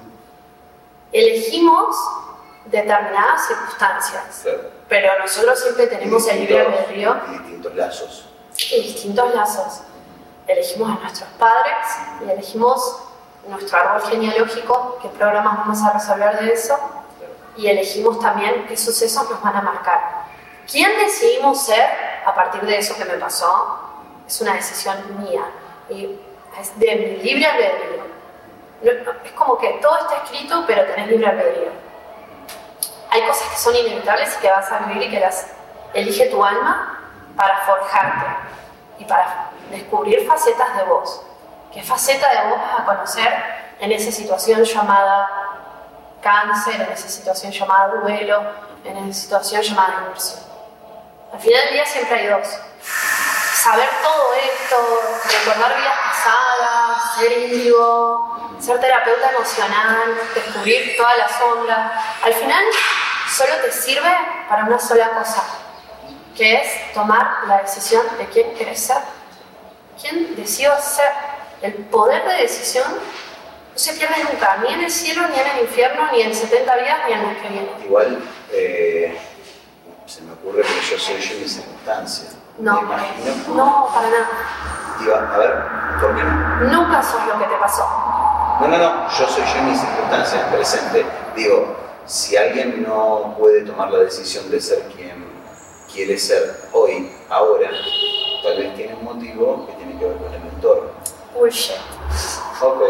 elegimos 1.12 1.96
determinadas 2.66 3.46
circunstancias, 3.46 4.46
pero 4.92 5.18
nosotros 5.18 5.58
siempre 5.58 5.86
tenemos 5.86 6.28
el 6.28 6.40
libre 6.40 6.60
albedrío. 6.60 7.16
Y 7.26 7.38
distintos 7.38 7.74
lazos. 7.74 8.28
Y 8.70 8.82
distintos 8.82 9.34
lazos. 9.34 9.80
Elegimos 10.46 10.90
a 10.90 11.00
nuestros 11.00 11.30
padres 11.38 11.86
y 12.20 12.30
elegimos 12.30 12.98
nuestro 13.48 13.78
árbol 13.78 14.02
genealógico, 14.02 14.98
qué 15.00 15.08
programas 15.08 15.56
vamos 15.60 15.82
a 15.82 15.94
resolver 15.94 16.40
de 16.40 16.52
eso, 16.52 16.78
y 17.56 17.68
elegimos 17.68 18.20
también 18.20 18.66
qué 18.68 18.76
sucesos 18.76 19.30
nos 19.30 19.40
van 19.40 19.56
a 19.56 19.62
marcar. 19.62 20.26
¿Quién 20.70 20.90
decidimos 20.98 21.64
ser 21.64 21.88
a 22.26 22.34
partir 22.34 22.60
de 22.60 22.76
eso 22.76 22.94
que 22.94 23.06
me 23.06 23.14
pasó? 23.14 23.78
Es 24.26 24.42
una 24.42 24.52
decisión 24.52 24.96
mía 25.24 25.44
y 25.88 26.20
es 26.60 26.78
de 26.78 26.96
mi 26.96 27.22
libre 27.22 27.46
albedrío 27.46 28.02
es 28.82 29.32
como 29.32 29.56
que 29.58 29.78
todo 29.80 29.96
está 29.96 30.24
escrito, 30.24 30.64
pero 30.66 30.84
tenés 30.86 31.08
libre 31.08 31.26
albedrío. 31.26 31.91
Hay 33.12 33.26
cosas 33.26 33.46
que 33.50 33.56
son 33.58 33.76
inevitables 33.76 34.34
y 34.34 34.40
que 34.40 34.50
vas 34.50 34.72
a 34.72 34.78
vivir 34.78 35.02
y 35.02 35.10
que 35.10 35.20
las 35.20 35.46
elige 35.92 36.30
tu 36.30 36.42
alma 36.42 36.98
para 37.36 37.58
forjarte 37.58 38.26
y 38.98 39.04
para 39.04 39.50
descubrir 39.70 40.26
facetas 40.26 40.74
de 40.78 40.84
vos. 40.84 41.20
¿Qué 41.74 41.82
faceta 41.82 42.30
de 42.30 42.48
vos 42.48 42.58
vas 42.58 42.80
a 42.80 42.84
conocer 42.86 43.44
en 43.80 43.92
esa 43.92 44.10
situación 44.10 44.64
llamada 44.64 45.28
cáncer, 46.22 46.80
en 46.80 46.90
esa 46.90 47.08
situación 47.08 47.52
llamada 47.52 47.88
duelo, 47.88 48.44
en 48.82 48.96
esa 48.96 49.20
situación 49.20 49.60
llamada 49.60 50.00
divorcio? 50.00 50.38
Al 51.34 51.38
final 51.38 51.64
del 51.64 51.74
día 51.74 51.84
siempre 51.84 52.18
hay 52.18 52.26
dos. 52.28 52.48
Saber 52.82 53.90
todo 54.02 54.32
esto, 54.32 54.76
recordar 55.24 55.76
vidas 55.76 55.98
pasadas, 56.08 57.14
ser 57.18 57.32
índigo, 57.32 58.56
ser 58.58 58.80
terapeuta 58.80 59.32
emocional, 59.32 60.18
descubrir 60.34 60.96
toda 60.96 61.14
la 61.16 61.28
sombra, 61.28 61.92
al 62.24 62.32
final 62.32 62.64
solo 63.32 63.52
te 63.64 63.72
sirve 63.72 64.10
para 64.48 64.64
una 64.64 64.78
sola 64.78 65.10
cosa, 65.10 65.42
que 66.36 66.54
es 66.54 66.92
tomar 66.92 67.44
la 67.46 67.62
decisión 67.62 68.02
de 68.18 68.26
quién 68.26 68.52
quieres 68.54 68.80
ser, 68.80 68.98
quién 70.00 70.36
decido 70.36 70.74
ser. 70.80 71.10
El 71.62 71.74
poder 71.74 72.24
de 72.26 72.42
decisión 72.42 72.84
no 72.90 73.78
se 73.78 73.92
pierde 73.94 74.16
nunca, 74.24 74.56
ni 74.58 74.74
en 74.74 74.80
el 74.80 74.90
cielo, 74.90 75.22
ni 75.28 75.38
en 75.38 75.46
el 75.46 75.60
infierno, 75.62 76.10
ni 76.12 76.22
en 76.22 76.34
70 76.34 76.76
días, 76.76 76.98
ni 77.06 77.12
en 77.12 77.22
los 77.22 77.36
que 77.36 77.48
vienen. 77.48 77.70
Igual, 77.84 78.18
eh, 78.52 79.18
se 80.06 80.22
me 80.22 80.32
ocurre 80.32 80.62
que 80.62 80.80
yo 80.90 80.98
soy 80.98 81.20
yo 81.20 81.34
en 81.34 81.42
mi 81.42 81.48
circunstancia. 81.48 82.28
No, 82.58 82.82
no, 82.82 83.88
para 83.94 84.08
nada. 84.10 84.28
Digo, 84.98 85.14
a 85.14 85.38
ver, 85.38 85.54
¿por 86.00 86.16
qué 86.16 86.22
no? 86.22 86.82
Nunca 86.82 87.02
sos 87.02 87.24
lo 87.26 87.38
que 87.38 87.44
te 87.46 87.56
pasó. 87.56 87.86
No, 88.60 88.68
no, 88.68 88.76
no, 88.76 89.08
yo 89.08 89.26
soy 89.26 89.44
yo 89.44 89.58
en 89.58 89.70
mis 89.70 89.80
circunstancias 89.80 90.42
presente. 90.52 91.06
Digo, 91.34 91.76
si 92.06 92.36
alguien 92.36 92.82
no 92.82 93.34
puede 93.38 93.62
tomar 93.62 93.90
la 93.90 94.00
decisión 94.00 94.50
de 94.50 94.60
ser 94.60 94.82
quien 94.94 95.24
quiere 95.92 96.18
ser 96.18 96.68
hoy, 96.72 97.10
ahora, 97.28 97.70
tal 98.42 98.56
vez 98.58 98.74
tiene 98.74 98.94
un 98.94 99.04
motivo 99.04 99.66
que 99.66 99.72
tiene 99.74 99.98
que 99.98 100.06
ver 100.06 100.16
con 100.16 100.34
el 100.34 100.42
entorno. 100.42 100.90
Bullshit. 101.34 101.76
Ok. 102.60 102.82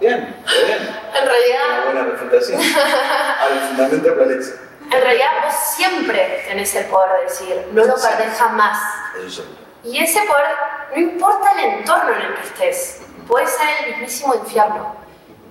Bien, 0.00 0.42
bien. 0.46 1.02
En 1.14 1.26
realidad. 1.26 1.60
Una 1.68 1.84
buena 1.84 2.04
refutación. 2.04 2.60
Al 3.40 3.60
fundamento 3.68 4.14
cuál 4.16 4.30
es. 4.32 4.54
En 4.92 5.02
realidad 5.02 5.28
vos 5.44 5.54
siempre 5.76 6.44
tenés 6.48 6.74
el 6.74 6.86
poder 6.86 7.10
de 7.18 7.24
decir, 7.24 7.68
no 7.72 7.84
lo 7.84 7.94
perdés 7.94 8.36
jamás. 8.38 8.78
Eso. 9.24 9.44
Y 9.84 10.02
ese 10.02 10.20
poder, 10.22 10.46
no 10.94 11.00
importa 11.00 11.52
el 11.52 11.78
entorno 11.78 12.12
en 12.12 12.22
el 12.22 12.34
que 12.34 12.42
estés, 12.42 13.00
puede 13.28 13.46
ser 13.46 13.66
el 13.84 13.90
mismísimo 13.92 14.34
infierno. 14.34 14.96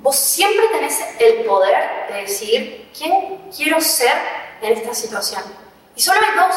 Vos 0.01 0.15
siempre 0.15 0.67
tenés 0.69 0.97
el 1.19 1.45
poder 1.45 2.07
de 2.09 2.21
decidir 2.21 2.89
quién 2.97 3.49
quiero 3.55 3.81
ser 3.81 4.13
en 4.61 4.73
esta 4.73 4.93
situación. 4.93 5.43
Y 5.95 6.01
solo 6.01 6.19
hay 6.21 6.35
dos, 6.37 6.55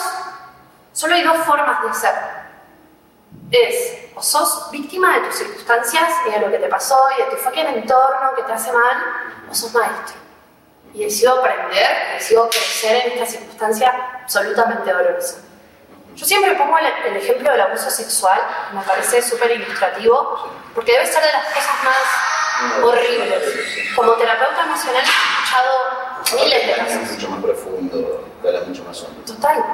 solo 0.93 1.15
hay 1.15 1.23
dos 1.23 1.39
formas 1.39 1.83
de 1.83 1.95
ser. 1.95 2.15
Es, 3.51 4.15
o 4.15 4.23
sos 4.23 4.71
víctima 4.71 5.15
de 5.15 5.27
tus 5.27 5.37
circunstancias 5.37 6.09
y 6.27 6.31
de 6.31 6.39
lo 6.39 6.51
que 6.51 6.59
te 6.59 6.69
pasó 6.69 6.97
y 7.17 7.23
de 7.23 7.31
tu 7.31 7.37
fucking 7.37 7.67
entorno 7.67 8.35
que 8.37 8.43
te 8.45 8.53
hace 8.53 8.73
mal, 8.73 8.97
o 9.51 9.55
sos 9.55 9.73
maestro. 9.73 10.17
Y 10.95 11.05
decido 11.05 11.41
aprender, 11.41 12.15
decido 12.15 12.49
crecer 12.49 13.07
en 13.07 13.13
esta 13.13 13.27
circunstancia 13.27 14.21
absolutamente 14.23 14.93
dolorosa. 14.93 15.39
Yo 16.15 16.27
siempre 16.27 16.55
pongo 16.55 16.77
el, 16.79 17.17
ejemplo 17.17 17.51
del 17.51 17.61
abuso 17.63 17.91
sexual, 17.91 18.41
me 18.73 18.83
parece 18.83 19.23
súper 19.23 19.51
ilustrativo, 19.51 20.51
porque 20.75 20.93
debe 20.93 21.07
ser 21.07 21.23
de 21.25 21.33
las 21.33 21.47
cosas 21.47 21.85
más 21.85 22.32
horribles. 22.83 23.43
Como 23.95 24.13
terapeuta 24.13 24.63
emocional 24.65 25.03
he 25.03 25.09
escuchado 25.09 26.43
miles 26.43 26.67
de 26.67 26.73
casos. 26.75 27.13
mucho 27.13 27.29
más 27.31 27.43
profundo, 27.43 28.25
mucho 28.67 28.85
más 28.85 29.03
hondo. 29.03 29.21
Total. 29.27 29.65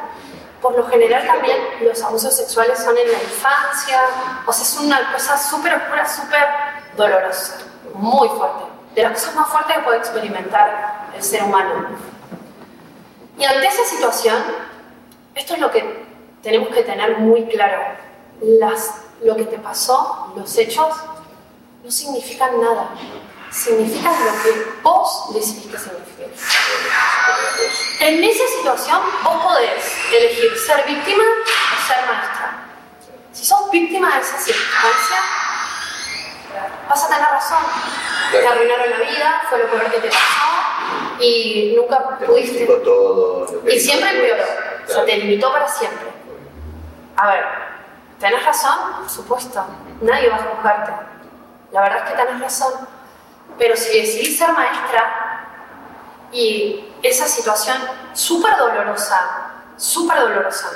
Por 0.61 0.77
lo 0.77 0.87
general 0.89 1.25
también 1.27 1.57
los 1.83 2.03
abusos 2.03 2.35
sexuales 2.35 2.79
son 2.83 2.97
en 2.99 3.07
la 3.13 3.19
infancia, 3.19 4.01
o 4.45 4.53
sea, 4.53 4.63
es 4.65 4.77
una 4.79 5.13
cosa 5.13 5.39
súper 5.39 5.75
oscura, 5.75 6.09
súper 6.09 6.47
dolorosa, 6.97 7.59
muy 7.95 8.29
fuerte. 8.29 8.65
De 8.95 9.03
las 9.03 9.13
cosas 9.13 9.35
más 9.37 9.49
fuertes 9.49 9.77
que 9.77 9.83
puede 9.83 9.99
experimentar 9.99 11.11
el 11.15 11.23
ser 11.23 11.45
humano. 11.45 11.87
Y 13.39 13.45
ante 13.45 13.67
esa 13.67 13.85
situación, 13.85 14.37
esto 15.37 15.55
es 15.55 15.61
lo 15.61 15.71
que 15.71 16.07
tenemos 16.43 16.69
que 16.71 16.83
tener 16.83 17.19
muy 17.19 17.47
claro. 17.47 17.81
Las, 18.41 18.95
lo 19.23 19.37
que 19.37 19.45
te 19.45 19.59
pasó, 19.59 20.33
los 20.37 20.57
hechos, 20.59 20.89
no 21.85 21.91
significan 21.91 22.61
nada. 22.61 22.89
Significan 23.51 24.13
lo 24.13 24.43
que 24.43 24.73
vos 24.83 25.33
decidís 25.35 25.67
que. 25.67 25.79
En 28.01 28.23
esa 28.23 28.45
situación, 28.59 29.01
vos 29.25 29.43
podés 29.43 29.85
elegir 30.13 30.57
ser 30.59 30.85
víctima 30.87 31.25
o 31.25 31.87
ser 31.87 32.07
maestra. 32.07 32.65
Si 33.33 33.45
sos 33.45 33.71
víctima 33.71 34.15
de 34.15 34.21
esa 34.21 34.39
circunstancia, 34.39 35.17
vas 36.89 37.05
a 37.05 37.09
tener 37.09 37.29
razón. 37.29 37.63
Te 38.33 38.47
arruinaron 38.47 38.91
la 38.91 38.99
vida, 38.99 39.43
fue 39.49 39.59
lo 39.61 39.71
peor 39.71 39.91
que 39.91 39.99
te 40.01 40.09
pasó 40.09 41.21
y 41.21 41.73
nunca 41.77 42.19
Te 42.19 42.27
pudiste. 42.27 42.67
todo. 42.67 43.47
Y 43.67 43.81
siempre 43.81 44.11
empeoró. 44.11 44.45
O 44.89 44.93
sea, 44.93 45.05
te 45.07 45.17
limitó 45.17 45.51
para 45.53 45.67
siempre. 45.69 46.09
A 47.17 47.27
ver, 47.29 47.45
¿tenés 48.21 48.45
razón? 48.45 48.79
Por 49.01 49.09
supuesto. 49.09 49.65
Nadie 50.03 50.29
va 50.29 50.37
a 50.37 50.39
juzgarte. 50.55 50.93
La 51.73 51.83
verdad 51.83 52.05
es 52.05 52.11
que 52.11 52.17
tenés 52.17 52.41
razón. 52.41 52.73
Pero 53.59 53.77
si 53.77 53.99
decidís 53.99 54.39
ser 54.39 54.53
maestra 54.53 55.47
y 56.31 56.93
esa 57.03 57.27
situación 57.27 57.79
súper 58.13 58.57
dolorosa, 58.57 59.19
súper 59.77 60.21
dolorosa, 60.21 60.69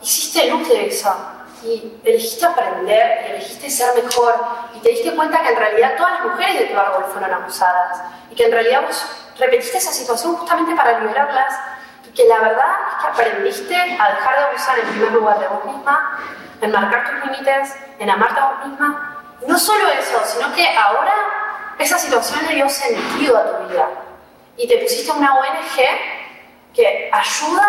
hiciste 0.00 0.48
luz 0.50 0.68
de 0.68 0.88
eso 0.88 1.14
y 1.62 2.00
elegiste 2.04 2.44
aprender 2.44 3.24
y 3.24 3.30
elegiste 3.32 3.70
ser 3.70 4.02
mejor 4.02 4.34
y 4.74 4.80
te 4.80 4.88
diste 4.88 5.14
cuenta 5.14 5.42
que 5.42 5.50
en 5.50 5.56
realidad 5.56 5.96
todas 5.96 6.12
las 6.14 6.32
mujeres 6.32 6.58
de 6.58 6.66
tu 6.66 6.78
árbol 6.78 7.04
fueron 7.12 7.32
abusadas 7.32 8.02
y 8.30 8.34
que 8.34 8.46
en 8.46 8.52
realidad 8.52 8.82
vos 8.82 9.06
repetiste 9.38 9.78
esa 9.78 9.92
situación 9.92 10.34
justamente 10.36 10.74
para 10.74 10.98
liberarlas 10.98 11.54
y 12.08 12.10
que 12.12 12.26
la 12.26 12.38
verdad 12.40 12.66
es 12.88 13.00
que 13.00 13.06
aprendiste 13.08 13.76
a 13.76 14.14
dejar 14.14 14.36
de 14.36 14.44
abusar 14.46 14.78
en 14.80 14.88
primer 14.88 15.12
lugar 15.12 15.38
de 15.38 15.48
vos 15.48 15.64
misma, 15.64 16.18
en 16.62 16.72
marcar 16.72 17.10
tus 17.10 17.30
límites, 17.30 17.76
en 17.98 18.08
amarte 18.08 18.40
a 18.40 18.50
vos 18.50 18.66
misma. 18.66 19.24
No 19.46 19.58
solo 19.58 19.88
eso, 19.90 20.18
sino 20.24 20.54
que 20.54 20.66
ahora 20.76 21.12
esa 21.78 21.98
situación 21.98 22.40
le 22.48 22.54
dio 22.54 22.68
sentido 22.68 23.36
a 23.36 23.58
tu 23.58 23.68
vida 23.68 23.88
y 24.56 24.68
te 24.68 24.78
pusiste 24.78 25.10
una 25.12 25.34
ONG 25.34 26.74
que 26.74 27.10
ayuda 27.12 27.68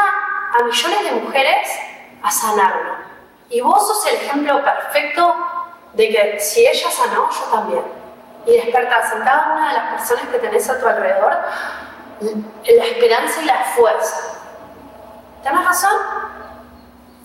a 0.57 0.63
millones 0.63 1.03
de 1.03 1.11
mujeres 1.11 1.69
a 2.21 2.31
sanarlo. 2.31 2.95
Y 3.49 3.59
vos 3.61 3.85
sos 3.85 4.07
el 4.07 4.15
ejemplo 4.15 4.63
perfecto 4.63 5.35
de 5.93 6.09
que 6.09 6.39
si 6.39 6.65
ella 6.65 6.89
sanó, 6.89 7.29
yo 7.29 7.43
también. 7.51 7.83
Y 8.45 8.51
despertás 8.51 9.13
en 9.13 9.23
cada 9.23 9.53
una 9.53 9.69
de 9.69 9.73
las 9.73 9.93
personas 9.93 10.27
que 10.27 10.39
tenés 10.39 10.69
a 10.69 10.79
tu 10.79 10.87
alrededor 10.87 11.37
la 12.21 12.85
esperanza 12.85 13.41
y 13.41 13.45
la 13.45 13.63
fuerza. 13.75 14.39
¿Tenés 15.43 15.65
razón? 15.65 15.99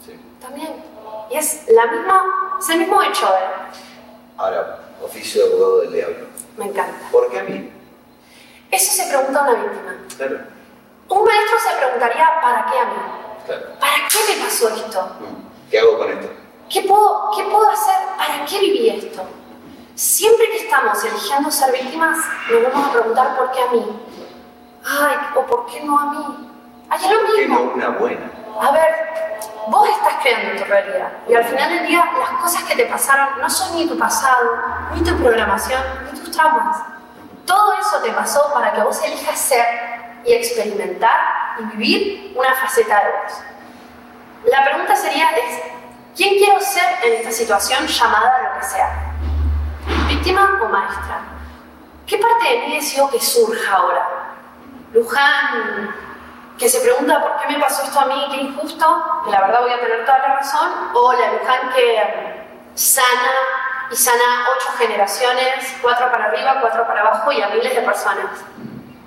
Sí. 0.05 0.21
También. 0.41 0.85
Y 1.31 1.37
es, 1.37 1.65
la 1.69 1.87
misma, 1.87 2.57
es 2.59 2.69
el 2.71 2.79
mismo 2.79 3.03
hecho, 3.03 3.27
¿eh? 3.27 3.77
Ahora, 4.37 4.79
oficio 5.03 5.45
de 5.47 5.53
abogado 5.53 5.81
del 5.81 5.93
diablo. 5.93 6.27
Me 6.57 6.67
encanta. 6.67 6.95
¿Por 7.13 7.31
qué 7.31 7.41
a 7.41 7.43
mí? 7.45 7.71
Eso 8.71 8.93
se 9.03 9.09
pregunta 9.09 9.43
una 9.43 9.55
víctima. 9.55 9.97
Claro, 10.17 10.39
Un 11.09 11.25
maestro 11.25 11.59
se 11.59 11.77
preguntaría, 11.79 12.29
¿para 12.43 12.67
qué 12.71 12.79
a 12.79 12.85
mí? 12.85 12.93
claro. 13.47 13.63
¿Para 13.81 13.95
qué 14.09 14.19
me 14.37 14.45
pasó 14.45 14.69
esto? 14.69 15.03
Mm. 15.21 15.71
¿Qué 15.71 15.79
hago 15.81 15.99
con 15.99 16.11
esto? 16.11 16.29
¿Qué 16.71 16.83
puedo, 16.83 17.31
¿Qué 17.35 17.45
puedo 17.45 17.71
hacer? 17.71 17.95
¿Para 18.17 18.45
qué 18.45 18.59
viví 18.61 18.91
esto? 18.91 19.23
Siempre 19.95 20.49
que 20.51 20.59
estamos 20.65 21.03
eligiendo 21.05 21.51
ser 21.51 21.73
víctimas, 21.73 22.19
nos 22.51 22.63
vamos 22.73 22.89
a 22.89 22.93
preguntar 22.93 23.37
por 23.37 23.51
qué 23.53 23.61
a 23.63 23.67
mí. 23.73 23.85
Ay, 24.85 25.17
o 25.35 25.47
por 25.47 25.67
qué 25.67 25.81
no 25.83 25.99
a 25.99 26.05
mí. 26.13 26.49
Ay, 26.91 27.01
es 27.05 27.11
lo 27.11 27.21
¿Por 27.21 27.35
qué 27.37 27.49
no 27.49 27.55
mismo. 27.61 27.73
una 27.75 27.89
buena? 27.91 28.31
A 28.61 28.73
ver, 28.73 29.41
vos 29.69 29.89
estás 29.89 30.15
creando 30.21 30.63
tu 30.63 30.65
realidad. 30.69 31.13
Y 31.29 31.35
al 31.35 31.45
final 31.45 31.71
del 31.71 31.87
día, 31.87 32.05
las 32.19 32.31
cosas 32.43 32.65
que 32.65 32.75
te 32.75 32.87
pasaron 32.87 33.41
no 33.41 33.49
son 33.49 33.77
ni 33.77 33.87
tu 33.87 33.97
pasado, 33.97 34.63
ni 34.95 35.03
tu 35.03 35.17
programación, 35.17 35.81
ni 36.11 36.19
tus 36.19 36.31
traumas. 36.31 36.79
Todo 37.47 37.73
eso 37.75 37.99
te 38.03 38.11
pasó 38.11 38.53
para 38.53 38.73
que 38.73 38.81
vos 38.81 39.03
elijas 39.03 39.39
ser 39.39 39.65
y 40.25 40.33
experimentar 40.33 41.57
y 41.61 41.77
vivir 41.77 42.35
una 42.37 42.55
faceta 42.55 42.97
de 42.97 43.11
vos. 43.11 43.41
La 44.51 44.65
pregunta 44.65 44.95
sería 44.97 45.31
es, 45.31 45.61
¿quién 46.17 46.37
quiero 46.37 46.61
ser 46.61 46.85
en 47.05 47.15
esta 47.15 47.31
situación 47.31 47.87
llamada 47.87 48.43
lo 48.43 48.61
que 48.61 48.67
sea? 48.67 49.15
¿Víctima 50.09 50.61
o 50.63 50.69
maestra? 50.69 51.21
¿Qué 52.07 52.19
parte 52.19 52.49
de 52.49 52.67
mí 52.67 52.77
deseo 52.77 53.09
que 53.11 53.21
surja 53.21 53.75
ahora? 53.75 54.09
Luján, 54.93 55.95
que 56.59 56.69
se 56.69 56.81
pregunta 56.81 57.23
por 57.23 57.37
qué 57.39 57.55
me 57.55 57.61
pasó 57.61 57.85
esto 57.85 58.01
a 58.01 58.07
mí, 58.07 58.29
qué 58.33 58.37
injusto, 58.39 59.23
que 59.25 59.31
la 59.31 59.43
verdad 59.43 59.61
voy 59.63 59.73
a 59.73 59.81
tener 59.81 60.05
toda 60.05 60.19
la 60.19 60.35
razón, 60.37 60.91
o 60.93 61.13
la 61.13 61.33
Luján 61.33 61.73
que 61.73 62.49
sana 62.75 63.33
y 63.91 63.97
sana 63.97 64.49
ocho 64.57 64.69
generaciones, 64.77 65.77
cuatro 65.81 66.11
para 66.11 66.27
arriba, 66.27 66.59
cuatro 66.61 66.87
para 66.87 67.01
abajo 67.01 67.31
y 67.33 67.41
a 67.41 67.49
miles 67.49 67.75
de 67.75 67.83
personas. 67.83 68.27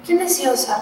¿Quién 0.05 0.19
deseo 0.19 0.55
ser? 0.55 0.77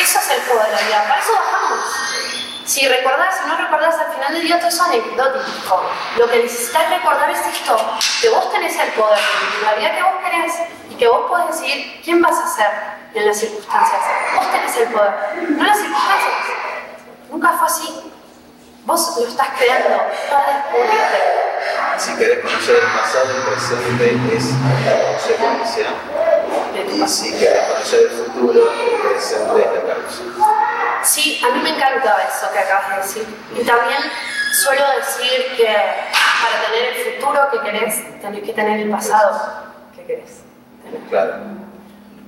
Eso 0.00 0.18
es 0.18 0.30
el 0.30 0.42
juego 0.42 0.62
de 0.64 0.70
la 0.72 0.78
vida, 0.78 1.04
para 1.08 1.20
eso 1.20 1.32
bajamos. 1.32 2.32
Si 2.64 2.88
recordás, 2.88 3.38
si 3.38 3.48
no 3.48 3.56
recordás, 3.56 3.96
al 3.98 4.12
final 4.12 4.32
del 4.34 4.42
día 4.42 4.58
todo 4.58 4.68
es 4.68 4.80
anecdótico. 4.80 5.82
Lo 6.16 6.28
que 6.28 6.42
necesitas 6.42 6.90
recordar 6.90 7.30
es 7.30 7.46
esto, 7.46 7.76
que 8.20 8.28
vos 8.30 8.50
tenés 8.52 8.76
el 8.78 8.88
poder 8.92 9.18
la 9.64 9.74
vida 9.74 9.94
que 9.94 10.02
vos 10.02 10.12
querés 10.24 10.54
y 10.90 10.94
que 10.94 11.08
vos 11.08 11.28
podés 11.28 11.48
decidir 11.48 12.00
quién 12.04 12.20
vas 12.20 12.38
a 12.38 12.46
ser 12.46 12.91
en 13.14 13.26
las 13.26 13.38
circunstancias. 13.38 14.00
Vos 14.34 14.50
tenés 14.50 14.76
el 14.76 14.88
poder, 14.88 15.12
no 15.50 15.64
las 15.64 15.76
circunstancias. 15.76 16.34
Nunca 17.30 17.52
fue 17.52 17.66
así. 17.66 18.12
Vos 18.84 19.16
lo 19.16 19.28
estás 19.28 19.48
creando 19.56 20.02
para 20.30 20.58
descubrirte. 20.58 21.42
Si 21.98 22.16
querés 22.16 22.38
conocer 22.40 22.76
el 22.76 22.98
pasado, 22.98 23.30
el 23.30 23.42
presente 23.42 24.36
es 24.36 24.50
la 24.84 25.06
consecuencia. 25.06 25.86
de 26.74 26.96
Y 26.96 27.08
si 27.08 27.38
querés 27.38 27.64
conocer 27.68 28.00
el 28.02 28.10
futuro, 28.10 28.72
el 28.72 29.00
presente 29.00 29.60
es 29.60 29.72
la 29.74 29.94
causa. 29.94 31.04
Sí, 31.04 31.40
a 31.44 31.54
mí 31.54 31.62
me 31.62 31.70
encanta 31.76 32.16
eso 32.28 32.50
que 32.52 32.58
acabas 32.58 32.90
de 32.90 32.96
decir. 32.96 33.26
Y 33.56 33.64
también 33.64 33.98
suelo 34.52 34.82
decir 34.96 35.56
que 35.56 35.66
para 35.66 36.66
tener 36.66 36.96
el 36.96 37.14
futuro 37.14 37.50
que 37.52 37.60
querés, 37.60 38.20
tenés 38.20 38.42
que 38.42 38.52
tener 38.52 38.80
el 38.80 38.90
pasado 38.90 39.70
que 39.94 40.04
querés. 40.04 40.42
tener. 40.82 41.08
Claro. 41.08 41.61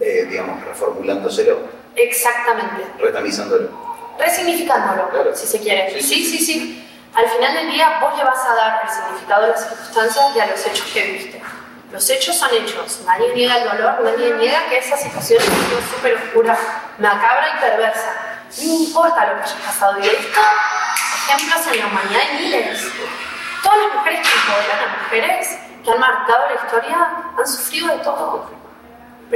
Eh, 0.07 0.27
digamos, 0.29 0.63
reformulándoselo, 0.67 1.61
Exactamente. 1.97 2.85
retamizándolo. 2.99 3.71
Resignificándolo, 4.19 5.09
Claro. 5.09 5.35
si 5.35 5.47
se 5.47 5.59
quiere. 5.61 5.91
Sí, 6.03 6.03
Sí, 6.03 6.25
sí, 6.27 6.39
sí. 6.45 6.81
Al 7.15 7.27
final 7.31 7.55
del 7.55 7.71
día 7.71 8.01
vos 8.03 8.15
le 8.19 8.23
vas 8.25 8.45
a 8.45 8.55
dar 8.55 8.83
el 8.85 8.91
significado 8.91 9.45
a 9.45 9.49
las 9.49 9.61
circunstancias 9.67 10.25
y 10.37 10.41
a 10.41 10.47
los 10.47 10.67
hechos 10.67 10.91
que 10.93 11.03
viviste. 11.05 11.43
Los 11.91 12.11
hechos 12.11 12.37
son 12.37 12.51
hechos. 12.53 13.01
Nadie 13.07 13.33
niega 13.35 13.57
el 13.57 13.65
dolor, 13.69 14.03
nadie 14.03 14.35
niega 14.35 14.67
que 14.69 14.77
esa 14.79 14.97
situación 14.99 15.41
ha 15.41 15.45
sido 15.69 15.81
súper 15.95 16.15
oscura, 16.17 16.59
macabra 16.99 17.47
y 17.57 17.61
perversa. 17.61 18.13
No 18.59 18.73
importa 18.85 19.27
lo 19.27 19.37
que 19.39 19.43
haya 19.45 19.57
pasado. 19.65 19.99
Y 20.01 20.07
esto, 20.07 20.41
ejemplos 21.29 21.67
en 21.73 21.79
la 21.81 21.87
humanidad 21.87 22.21
hay 22.21 22.45
miles. 22.45 22.81
Todas 23.63 23.79
las 23.79 23.95
mujeres 23.95 24.21
que 24.21 24.35
empoderan 24.39 24.81
a 24.91 25.03
mujeres, 25.05 25.59
que 25.83 25.91
han 25.91 26.01
marcado 26.01 26.45
la 26.51 26.55
historia, 26.63 27.11
han 27.39 27.47
sufrido 27.47 27.89
de 27.97 27.99
todo. 28.05 28.64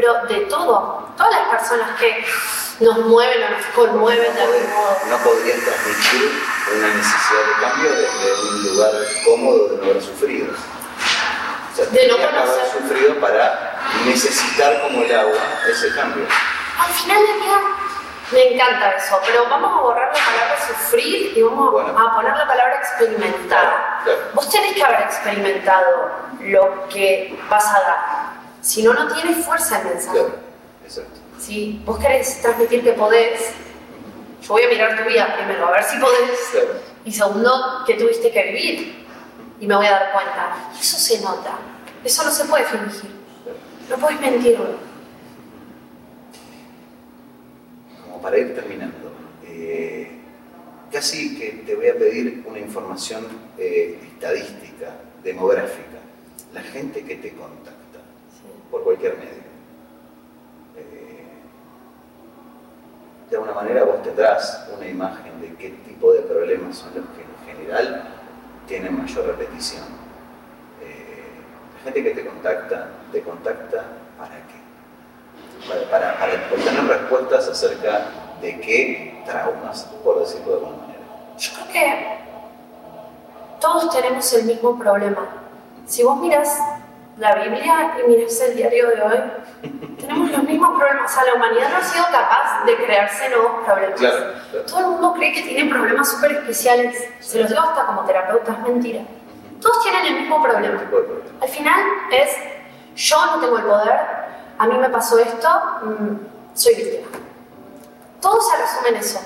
Pero 0.01 0.15
de 0.29 0.47
todo. 0.47 1.09
Todas 1.17 1.33
las 1.33 1.49
personas 1.49 1.99
que 1.99 2.25
nos 2.79 2.99
mueven 2.99 3.43
o 3.43 3.51
nos 3.51 3.67
conmueven 3.75 4.33
de 4.33 4.41
algún 4.43 4.71
modo. 4.73 4.97
No 5.09 5.17
podrían 5.19 5.59
transmitir 5.61 6.41
una 6.73 6.87
necesidad 6.95 7.41
de 7.41 7.67
cambio 7.67 7.91
desde 7.91 8.49
un 8.49 8.63
lugar 8.63 8.91
cómodo 9.25 9.69
de 9.71 9.77
no 9.79 9.91
haber 9.91 10.01
sufrido. 10.01 10.53
O 10.55 11.75
sea, 11.77 11.87
De 11.87 12.07
no 12.07 12.17
que 12.17 12.23
haber 12.27 12.71
sufrido 12.73 13.21
para 13.21 13.77
necesitar 14.05 14.83
como 14.83 15.03
el 15.03 15.19
agua 15.19 15.35
ese 15.69 15.93
cambio. 15.97 16.25
Al 16.79 16.93
final 16.95 17.19
del 17.27 17.41
día 17.41 17.61
me 18.31 18.55
encanta 18.55 18.93
eso, 18.93 19.21
pero 19.27 19.49
vamos 19.51 19.73
a 19.79 19.81
borrar 19.81 20.13
la 20.17 20.25
palabra 20.25 20.59
sufrir 20.65 21.37
y 21.37 21.43
vamos 21.43 21.73
Bueno. 21.73 21.99
a 21.99 22.15
poner 22.15 22.37
la 22.37 22.47
palabra 22.47 22.77
experimentar. 22.77 24.01
Claro. 24.05 24.19
Vos 24.35 24.49
tenés 24.49 24.75
que 24.75 24.85
haber 24.85 25.01
experimentado 25.01 26.13
lo 26.41 26.87
que 26.89 27.37
vas 27.51 27.67
a 27.67 27.81
dar. 27.81 28.18
Si 28.61 28.83
no, 28.83 28.93
no 28.93 29.13
tiene 29.13 29.35
fuerza 29.35 29.81
el 29.81 29.89
mensaje. 29.89 30.19
Claro, 30.19 30.35
exacto. 30.85 31.21
Si 31.39 31.81
vos 31.85 31.99
querés 31.99 32.43
transmitir 32.43 32.83
que 32.83 32.93
podés, 32.93 33.53
yo 34.43 34.49
voy 34.49 34.63
a 34.63 34.69
mirar 34.69 35.03
tu 35.03 35.09
vida 35.09 35.35
primero, 35.37 35.69
a 35.69 35.71
ver 35.71 35.85
si 35.85 35.99
podés. 35.99 36.39
Claro. 36.51 36.69
Y 37.05 37.13
segundo, 37.13 37.85
que 37.87 37.95
tuviste 37.95 38.31
que 38.31 38.43
vivir. 38.43 39.07
Y 39.61 39.67
me 39.67 39.77
voy 39.77 39.87
a 39.87 39.91
dar 39.91 40.13
cuenta. 40.13 40.71
Y 40.77 40.81
eso 40.81 40.99
se 40.99 41.21
nota. 41.21 41.59
Eso 42.05 42.25
no 42.25 42.31
se 42.31 42.45
puede 42.45 42.65
fingir. 42.65 43.11
No 43.89 43.97
puedes 43.97 44.21
mentirlo. 44.21 44.77
Como 48.05 48.21
para 48.21 48.39
ir 48.39 48.55
terminando, 48.55 49.13
eh, 49.47 50.11
casi 50.93 51.39
que 51.39 51.63
te 51.67 51.75
voy 51.75 51.89
a 51.89 51.95
pedir 51.95 52.45
una 52.47 52.59
información 52.59 53.27
eh, 53.57 53.99
estadística, 54.13 54.97
demográfica. 55.23 55.99
La 56.53 56.63
gente 56.63 57.05
que 57.05 57.17
te 57.17 57.33
contacta 57.33 57.78
por 58.71 58.83
cualquier 58.85 59.17
medio. 59.17 59.49
Eh, 60.77 61.25
de 63.31 63.37
alguna 63.37 63.55
manera 63.55 63.85
vos 63.85 64.03
tendrás 64.03 64.69
una 64.77 64.87
imagen 64.87 65.41
de 65.41 65.55
qué 65.55 65.71
tipo 65.71 66.13
de 66.13 66.21
problemas 66.21 66.77
son 66.77 66.91
los 66.95 67.05
que 67.11 67.23
en 67.23 67.57
general 67.57 68.05
tienen 68.67 68.97
mayor 68.97 69.27
repetición. 69.27 69.85
Eh, 70.83 71.29
la 71.77 71.85
gente 71.85 72.03
que 72.03 72.11
te 72.11 72.27
contacta, 72.27 72.89
te 73.13 73.23
contacta 73.23 73.85
para 74.19 74.35
qué? 74.35 74.59
Para, 75.91 76.19
para, 76.19 76.35
obtener 76.53 76.85
respuestas 76.85 77.49
acerca 77.49 78.07
de 78.41 78.61
qué 78.61 79.23
traumas, 79.27 79.85
por 80.05 80.21
decirlo 80.21 80.53
de 80.53 80.59
alguna 80.59 80.77
manera. 80.83 81.01
Yo 81.39 81.53
creo 81.55 81.69
que 81.73 82.19
todos 83.61 83.91
tenemos 83.91 84.33
el 84.35 84.45
mismo 84.45 84.79
problema. 84.79 85.27
Si 85.87 86.03
vos 86.05 86.19
miras 86.19 86.59
la 87.19 87.35
Biblia 87.35 87.97
y 87.99 88.09
miras 88.09 88.41
el 88.41 88.57
diario 88.57 88.89
de 88.89 89.03
hoy, 89.03 89.19
tenemos 89.99 90.31
los 90.31 90.43
mismos 90.45 90.79
problemas. 90.79 91.11
O 91.11 91.15
sea, 91.15 91.25
la 91.25 91.35
humanidad 91.35 91.71
no 91.71 91.77
ha 91.79 91.83
sido 91.83 92.05
capaz 92.05 92.65
de 92.65 92.77
crearse 92.77 93.29
nuevos 93.29 93.65
problemas. 93.65 94.01
Todo 94.67 94.81
el 94.81 94.87
mundo 94.87 95.15
cree 95.15 95.33
que 95.33 95.43
tiene 95.43 95.69
problemas 95.69 96.09
súper 96.09 96.33
especiales. 96.33 97.09
Se 97.21 97.41
los 97.41 97.49
digo 97.49 97.61
hasta 97.61 97.87
como 97.87 98.05
terapeuta, 98.05 98.53
es 98.53 98.59
mentira. 98.61 99.03
Todos 99.61 99.83
tienen 99.83 100.07
el 100.07 100.15
mismo 100.21 100.41
problema. 100.41 100.81
Al 101.41 101.49
final 101.49 101.81
es, 102.13 102.31
yo 102.95 103.27
no 103.27 103.41
tengo 103.41 103.59
el 103.59 103.65
poder, 103.65 104.01
a 104.57 104.67
mí 104.67 104.79
me 104.79 104.89
pasó 104.89 105.19
esto, 105.19 105.49
mm, 105.83 106.17
soy 106.55 106.75
víctima. 106.77 107.09
Todo 108.21 108.41
se 108.41 108.57
resume 108.57 108.89
en 108.91 108.97
eso. 108.97 109.21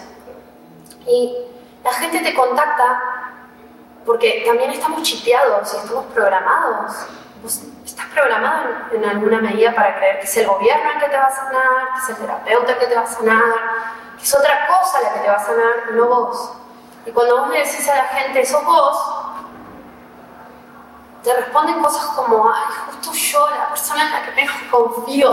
Y 1.07 1.37
la 1.85 1.93
gente 1.93 2.21
te 2.21 2.35
contacta 2.35 3.03
porque 4.07 4.45
también 4.47 4.71
estamos 4.71 5.03
chipeados 5.03 5.75
y 5.75 5.77
estamos 5.77 6.07
programados 6.07 7.07
estás 7.93 8.07
programado 8.07 8.71
en, 8.91 9.05
alguna 9.05 9.41
medida 9.41 9.75
para 9.75 9.97
creer 9.97 10.19
que 10.21 10.25
es 10.25 10.37
el 10.39 10.47
gobierno 10.47 10.93
el 10.93 10.99
que 10.99 11.09
te 11.09 11.17
va 11.17 11.27
a 11.27 11.31
sanar, 11.31 11.93
que 11.95 11.99
es 12.01 12.09
el 12.09 12.17
terapeuta 12.17 12.73
el 12.73 12.79
que 12.79 12.87
te 12.87 12.95
va 12.95 13.03
a 13.03 13.07
sanar, 13.07 13.55
que 14.17 14.25
es 14.25 14.35
otra 14.35 14.67
cosa 14.67 15.01
la 15.03 15.13
que 15.13 15.21
te 15.21 15.29
va 15.29 15.37
a 15.37 15.45
sanar 15.45 15.93
no 15.93 16.07
vos. 16.07 16.53
Y 17.05 17.11
cuando 17.11 17.41
vos 17.41 17.51
le 17.51 17.59
decís 17.59 17.87
a 17.89 17.97
la 17.97 18.05
gente, 18.05 18.47
sos 18.47 18.65
vos, 18.65 18.97
te 21.23 21.35
responden 21.35 21.83
cosas 21.83 22.05
como, 22.17 22.51
ay, 22.51 22.63
justo 22.87 23.13
yo, 23.13 23.51
la 23.51 23.69
persona 23.69 24.07
en 24.07 24.13
la 24.13 24.23
que 24.23 24.33
menos 24.33 24.57
confío. 24.71 25.33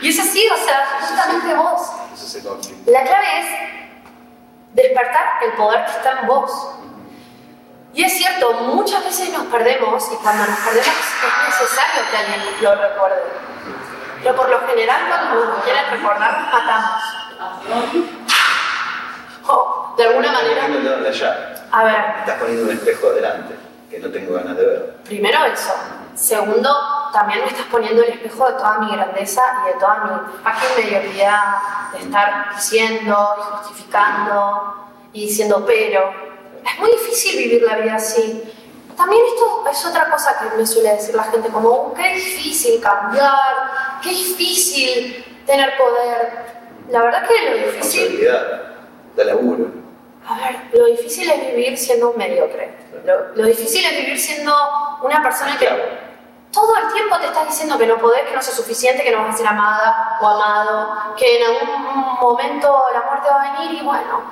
Y 0.00 0.08
es 0.08 0.18
así, 0.18 0.48
o 0.48 0.56
sea, 0.56 0.86
justamente 1.00 1.54
vos. 1.54 1.92
La 2.86 3.02
clave 3.04 3.40
es 3.40 3.46
despertar 4.72 5.38
el 5.42 5.52
poder 5.52 5.84
que 5.84 5.92
está 5.92 6.20
en 6.20 6.26
vos. 6.26 6.77
Y 7.94 8.04
es 8.04 8.12
cierto, 8.16 8.52
muchas 8.52 9.04
veces 9.04 9.30
nos 9.32 9.46
perdemos 9.46 10.04
y 10.12 10.16
cuando 10.16 10.44
nos 10.46 10.58
perdemos 10.60 10.88
es 10.88 11.60
necesario 11.60 12.02
que 12.10 12.16
alguien 12.16 12.42
lo 12.60 12.74
recuerde. 12.74 13.22
Pero 14.22 14.36
por 14.36 14.48
lo 14.48 14.66
general 14.66 15.02
cuando 15.08 15.44
nos 15.46 15.64
quieren 15.64 15.90
recordar 15.90 16.40
nos 16.40 16.52
matamos. 16.52 17.02
O, 19.46 19.94
de 19.96 20.04
alguna 20.04 20.32
manera... 20.32 20.68
A 21.70 21.84
ver. 21.84 21.96
estás 22.20 22.38
poniendo 22.38 22.64
un 22.64 22.70
espejo 22.70 23.10
delante, 23.10 23.54
que 23.90 23.98
no 23.98 24.08
tengo 24.10 24.34
ganas 24.34 24.56
de 24.56 24.66
ver. 24.66 24.96
Primero 25.04 25.44
eso. 25.44 25.74
Segundo, 26.14 26.70
también 27.12 27.40
me 27.40 27.46
estás 27.46 27.66
poniendo 27.66 28.02
el 28.02 28.10
espejo 28.10 28.46
de 28.46 28.52
toda 28.54 28.78
mi 28.78 28.90
grandeza 28.90 29.42
y 29.62 29.72
de 29.72 29.80
toda 29.80 30.04
mi 30.04 30.42
página 30.42 30.70
mediocridad 30.76 31.58
de 31.92 31.98
estar 31.98 32.54
diciendo 32.54 33.34
y 33.38 33.56
justificando 33.56 34.74
y 35.12 35.26
diciendo 35.26 35.64
pero 35.66 36.27
es 36.64 36.78
muy 36.78 36.90
difícil 36.90 37.38
vivir 37.38 37.62
la 37.62 37.76
vida 37.76 37.94
así. 37.94 38.42
También 38.96 39.22
esto 39.32 39.64
es 39.70 39.86
otra 39.86 40.10
cosa 40.10 40.36
que 40.38 40.56
me 40.56 40.66
suele 40.66 40.90
decir 40.90 41.14
la 41.14 41.24
gente, 41.24 41.48
como, 41.50 41.68
oh, 41.68 41.94
qué 41.94 42.14
difícil 42.14 42.80
cambiar, 42.80 44.00
qué 44.02 44.10
difícil 44.10 45.42
tener 45.46 45.76
poder. 45.76 46.32
La 46.88 47.02
verdad 47.02 47.26
que 47.28 47.50
lo 47.50 47.56
difícil... 47.72 48.20
de 49.14 49.24
laburo. 49.24 49.66
A 50.28 50.34
ver, 50.38 50.56
lo 50.72 50.86
difícil 50.86 51.30
es 51.30 51.54
vivir 51.54 51.78
siendo 51.78 52.10
un 52.10 52.18
mediocre. 52.18 52.74
Lo, 53.34 53.46
difícil 53.46 53.84
es 53.84 53.96
vivir 53.96 54.18
siendo 54.18 54.52
una 55.02 55.22
persona 55.22 55.56
que 55.58 55.66
todo 56.52 56.76
el 56.76 56.92
tiempo 56.92 57.18
te 57.18 57.26
estás 57.26 57.46
diciendo 57.48 57.78
que 57.78 57.86
no 57.86 57.96
podés, 57.96 58.28
que 58.28 58.34
no 58.34 58.42
sos 58.42 58.54
suficiente, 58.54 59.02
que 59.02 59.10
no 59.10 59.22
vas 59.22 59.34
a 59.34 59.38
ser 59.38 59.46
amada 59.46 60.18
o 60.20 60.26
amado, 60.26 61.14
que 61.16 61.38
en 61.38 61.44
algún 61.44 61.82
momento 62.20 62.84
la 62.92 63.02
muerte 63.02 63.28
va 63.30 63.42
a 63.42 63.52
venir 63.52 63.80
y 63.80 63.84
bueno, 63.84 64.24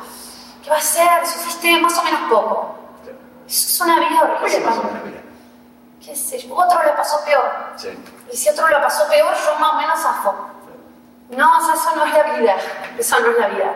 ¿Qué 0.66 0.70
va 0.72 0.79
a 0.79 0.81
ser? 0.81 1.24
Sufriste 1.24 1.81
más 1.81 1.96
o 1.96 2.02
menos 2.02 2.20
poco. 2.29 2.74
Eso 3.46 3.68
es 3.68 3.81
una 3.83 4.00
vida 4.00 4.20
horrible. 4.20 5.22
¿Qué 6.05 6.16
sé 6.16 6.38
yo? 6.40 6.57
Otro 6.57 6.83
le 6.83 6.90
pasó 6.90 7.24
peor. 7.24 7.48
Y 8.33 8.37
si 8.37 8.48
otro 8.48 8.66
le 8.66 8.76
pasó 8.79 9.07
peor, 9.07 9.33
yo 9.33 9.59
más 9.61 9.74
o 9.74 9.76
menos 9.76 10.05
afo. 10.05 10.35
No, 11.31 11.72
eso 11.72 11.94
no 11.94 12.05
es 12.05 12.12
la 12.12 12.22
vida. 12.37 12.57
Eso 12.98 13.20
no 13.20 13.31
es 13.31 13.38
la 13.38 13.46
vida. 13.46 13.74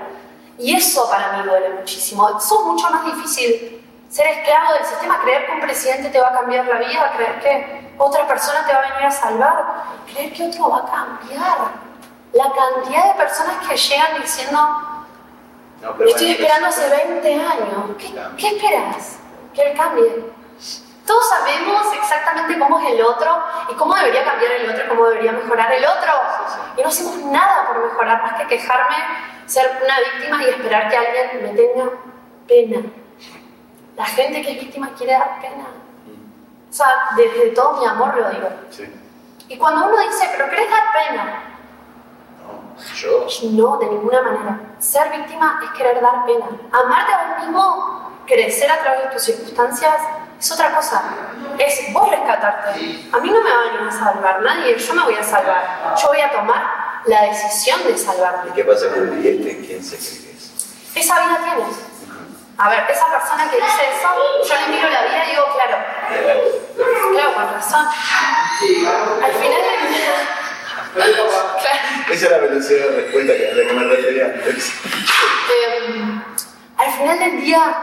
Y 0.59 0.74
eso 0.74 1.09
para 1.09 1.31
mí 1.35 1.44
duele 1.44 1.74
muchísimo. 1.74 2.29
Eso 2.37 2.59
es 2.59 2.66
mucho 2.66 2.90
más 2.90 3.05
difícil. 3.05 3.87
Ser 4.09 4.26
esclavo 4.26 4.72
del 4.72 4.85
sistema, 4.85 5.20
creer 5.20 5.46
que 5.46 5.53
un 5.53 5.61
presidente 5.61 6.09
te 6.09 6.20
va 6.20 6.31
a 6.31 6.33
cambiar 6.40 6.64
la 6.64 6.74
vida, 6.74 7.12
creer 7.14 7.40
que 7.40 7.94
otra 7.98 8.26
persona 8.26 8.66
te 8.66 8.72
va 8.72 8.81
a 8.81 8.90
venir 8.90 9.07
a 9.07 9.11
salvar, 9.12 9.85
creer 10.12 10.33
que 10.33 10.48
otro 10.48 10.70
va 10.70 10.79
a 10.79 10.87
cambiar. 10.87 11.59
La 12.33 12.53
cantidad 12.53 13.12
de 13.12 13.14
personas 13.14 13.64
que 13.64 13.76
llegan 13.76 14.20
diciendo, 14.20 15.00
Estoy 15.81 16.33
esperando 16.33 16.66
hace 16.66 16.88
20 16.88 17.35
años. 17.35 17.97
¿Qué, 18.37 18.49
esperas? 18.49 19.19
Que 19.55 19.71
él 19.71 19.77
cambie. 19.77 20.25
Todos 21.07 21.29
sabemos 21.29 21.87
exactamente 21.95 22.59
cómo 22.59 22.79
es 22.81 22.93
el 22.93 23.03
otro 23.03 23.43
y 23.69 23.75
cómo 23.75 23.95
debería 23.95 24.25
cambiar 24.25 24.53
el 24.53 24.71
otro, 24.71 24.88
cómo 24.88 25.07
debería 25.09 25.33
mejorar 25.33 25.73
el 25.73 25.85
otro. 25.85 26.12
Y 26.77 26.83
no 26.83 26.88
hacemos 26.88 27.16
nada 27.25 27.66
por 27.66 27.83
mejorar, 27.83 28.23
más 28.23 28.35
que 28.40 28.47
quejarme, 28.47 28.97
ser 29.47 29.81
una 29.83 29.99
víctima 29.99 30.43
y 30.43 30.49
esperar 30.51 30.88
que 30.88 30.97
alguien 30.97 31.43
me 31.43 31.49
tenga 31.49 31.90
pena. 32.47 32.83
La 33.97 34.05
gente 34.05 34.43
que 34.43 34.53
es 34.53 34.61
víctima 34.61 34.90
quiere 34.97 35.14
dar 35.14 35.40
pena. 35.40 35.66
O 36.71 36.73
sea, 36.73 36.87
desde 37.16 37.51
todo 37.51 37.81
mi 37.81 37.87
amor 37.87 38.16
lo 38.16 38.31
digo. 38.31 38.49
Y 39.49 39.57
cuando 39.57 39.87
uno 39.87 39.99
dice, 40.03 40.29
pero 40.37 40.49
¿querés 40.49 40.71
dar 40.71 40.85
pena? 40.93 41.50
¿Yo? 42.95 43.27
No, 43.51 43.77
de 43.79 43.87
ninguna 43.87 44.23
manera. 44.23 44.61
Ser 44.79 45.11
víctima 45.11 45.61
es 45.64 45.71
querer 45.77 46.01
dar 46.01 46.25
pena. 46.25 46.47
Amarte 46.73 47.12
a 47.12 47.19
vos 47.19 47.45
mismo, 47.45 48.23
crecer 48.27 48.71
a 48.71 48.79
través 48.79 49.05
de 49.05 49.11
tus 49.11 49.23
circunstancias, 49.23 49.95
es 50.38 50.53
otra 50.53 50.75
cosa. 50.75 51.03
Es 51.59 51.93
vos 51.93 52.11
rescatarte. 52.11 52.71
A 53.12 53.19
mí 53.19 53.31
no 53.31 53.43
me 53.43 53.51
va 53.51 53.57
a 53.57 53.64
venir 53.73 53.88
a 53.88 53.93
salvar 53.93 54.43
nadie, 54.43 54.79
yo 54.79 54.95
me 54.95 55.03
voy 55.05 55.14
a 55.14 55.23
salvar. 55.23 55.95
Yo 56.01 56.09
voy 56.09 56.21
a 56.21 56.31
tomar 56.31 56.62
la 57.07 57.23
decisión 57.25 57.83
de 57.85 57.97
salvarme. 57.97 58.51
¿Y 58.51 58.53
qué 58.55 58.64
pasa 58.64 58.88
con 58.88 59.03
el 59.03 59.11
cliente? 59.21 59.64
¿Quién 59.66 59.83
se 59.85 59.99
cree 59.99 60.23
que 60.23 60.37
es? 60.37 60.53
Esa 60.95 61.21
vida 61.21 61.38
tienes. 61.45 61.77
A 62.57 62.69
ver, 62.69 62.85
esa 62.90 63.07
persona 63.11 63.51
que 63.51 63.57
dice 63.57 63.83
eso, 63.97 64.09
yo 64.47 64.61
le 64.61 64.77
miro 64.77 64.90
la 64.90 65.03
vida 65.03 65.25
y 65.27 65.31
digo, 65.31 65.45
claro, 65.55 65.79
claro, 67.11 67.35
con 67.35 67.55
razón. 67.55 67.87
Al 67.87 69.33
final 69.33 69.62
de 69.62 69.88
mi 69.88 69.97
vida 69.97 70.39
esa 70.96 72.26
es 72.26 72.31
la 72.31 72.38
velocidad 72.38 72.88
de 72.88 73.03
respuesta 73.03 73.33
a 73.33 73.55
la 73.55 73.68
que 73.68 73.72
me 73.72 73.85
refería 73.85 74.24
antes. 74.26 74.72
Em, 75.66 76.22
al 76.76 76.90
final 76.92 77.18
del 77.18 77.40
día, 77.40 77.76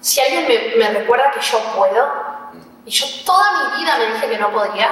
si 0.00 0.20
alguien 0.20 0.48
me, 0.48 0.76
me, 0.76 0.98
recuerda 0.98 1.30
que 1.30 1.40
yo 1.40 1.58
puedo, 1.76 2.50
y 2.84 2.90
yo 2.90 3.06
toda 3.24 3.44
mi 3.52 3.82
vida 3.82 3.98
me 3.98 4.14
dije 4.14 4.28
que 4.30 4.38
no 4.38 4.50
podría, 4.50 4.90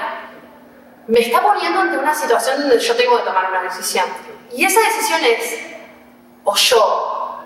me 1.08 1.20
está 1.20 1.42
poniendo 1.42 1.80
ante 1.80 1.98
una 1.98 2.14
situación 2.14 2.60
donde 2.60 2.78
yo 2.78 2.94
tengo 2.94 3.16
que 3.18 3.24
tomar 3.24 3.50
una 3.50 3.62
decisión. 3.62 4.06
Y 4.54 4.64
esa 4.64 4.80
decisión 4.80 5.20
es, 5.24 5.58
o 6.44 6.54
yo 6.54 7.44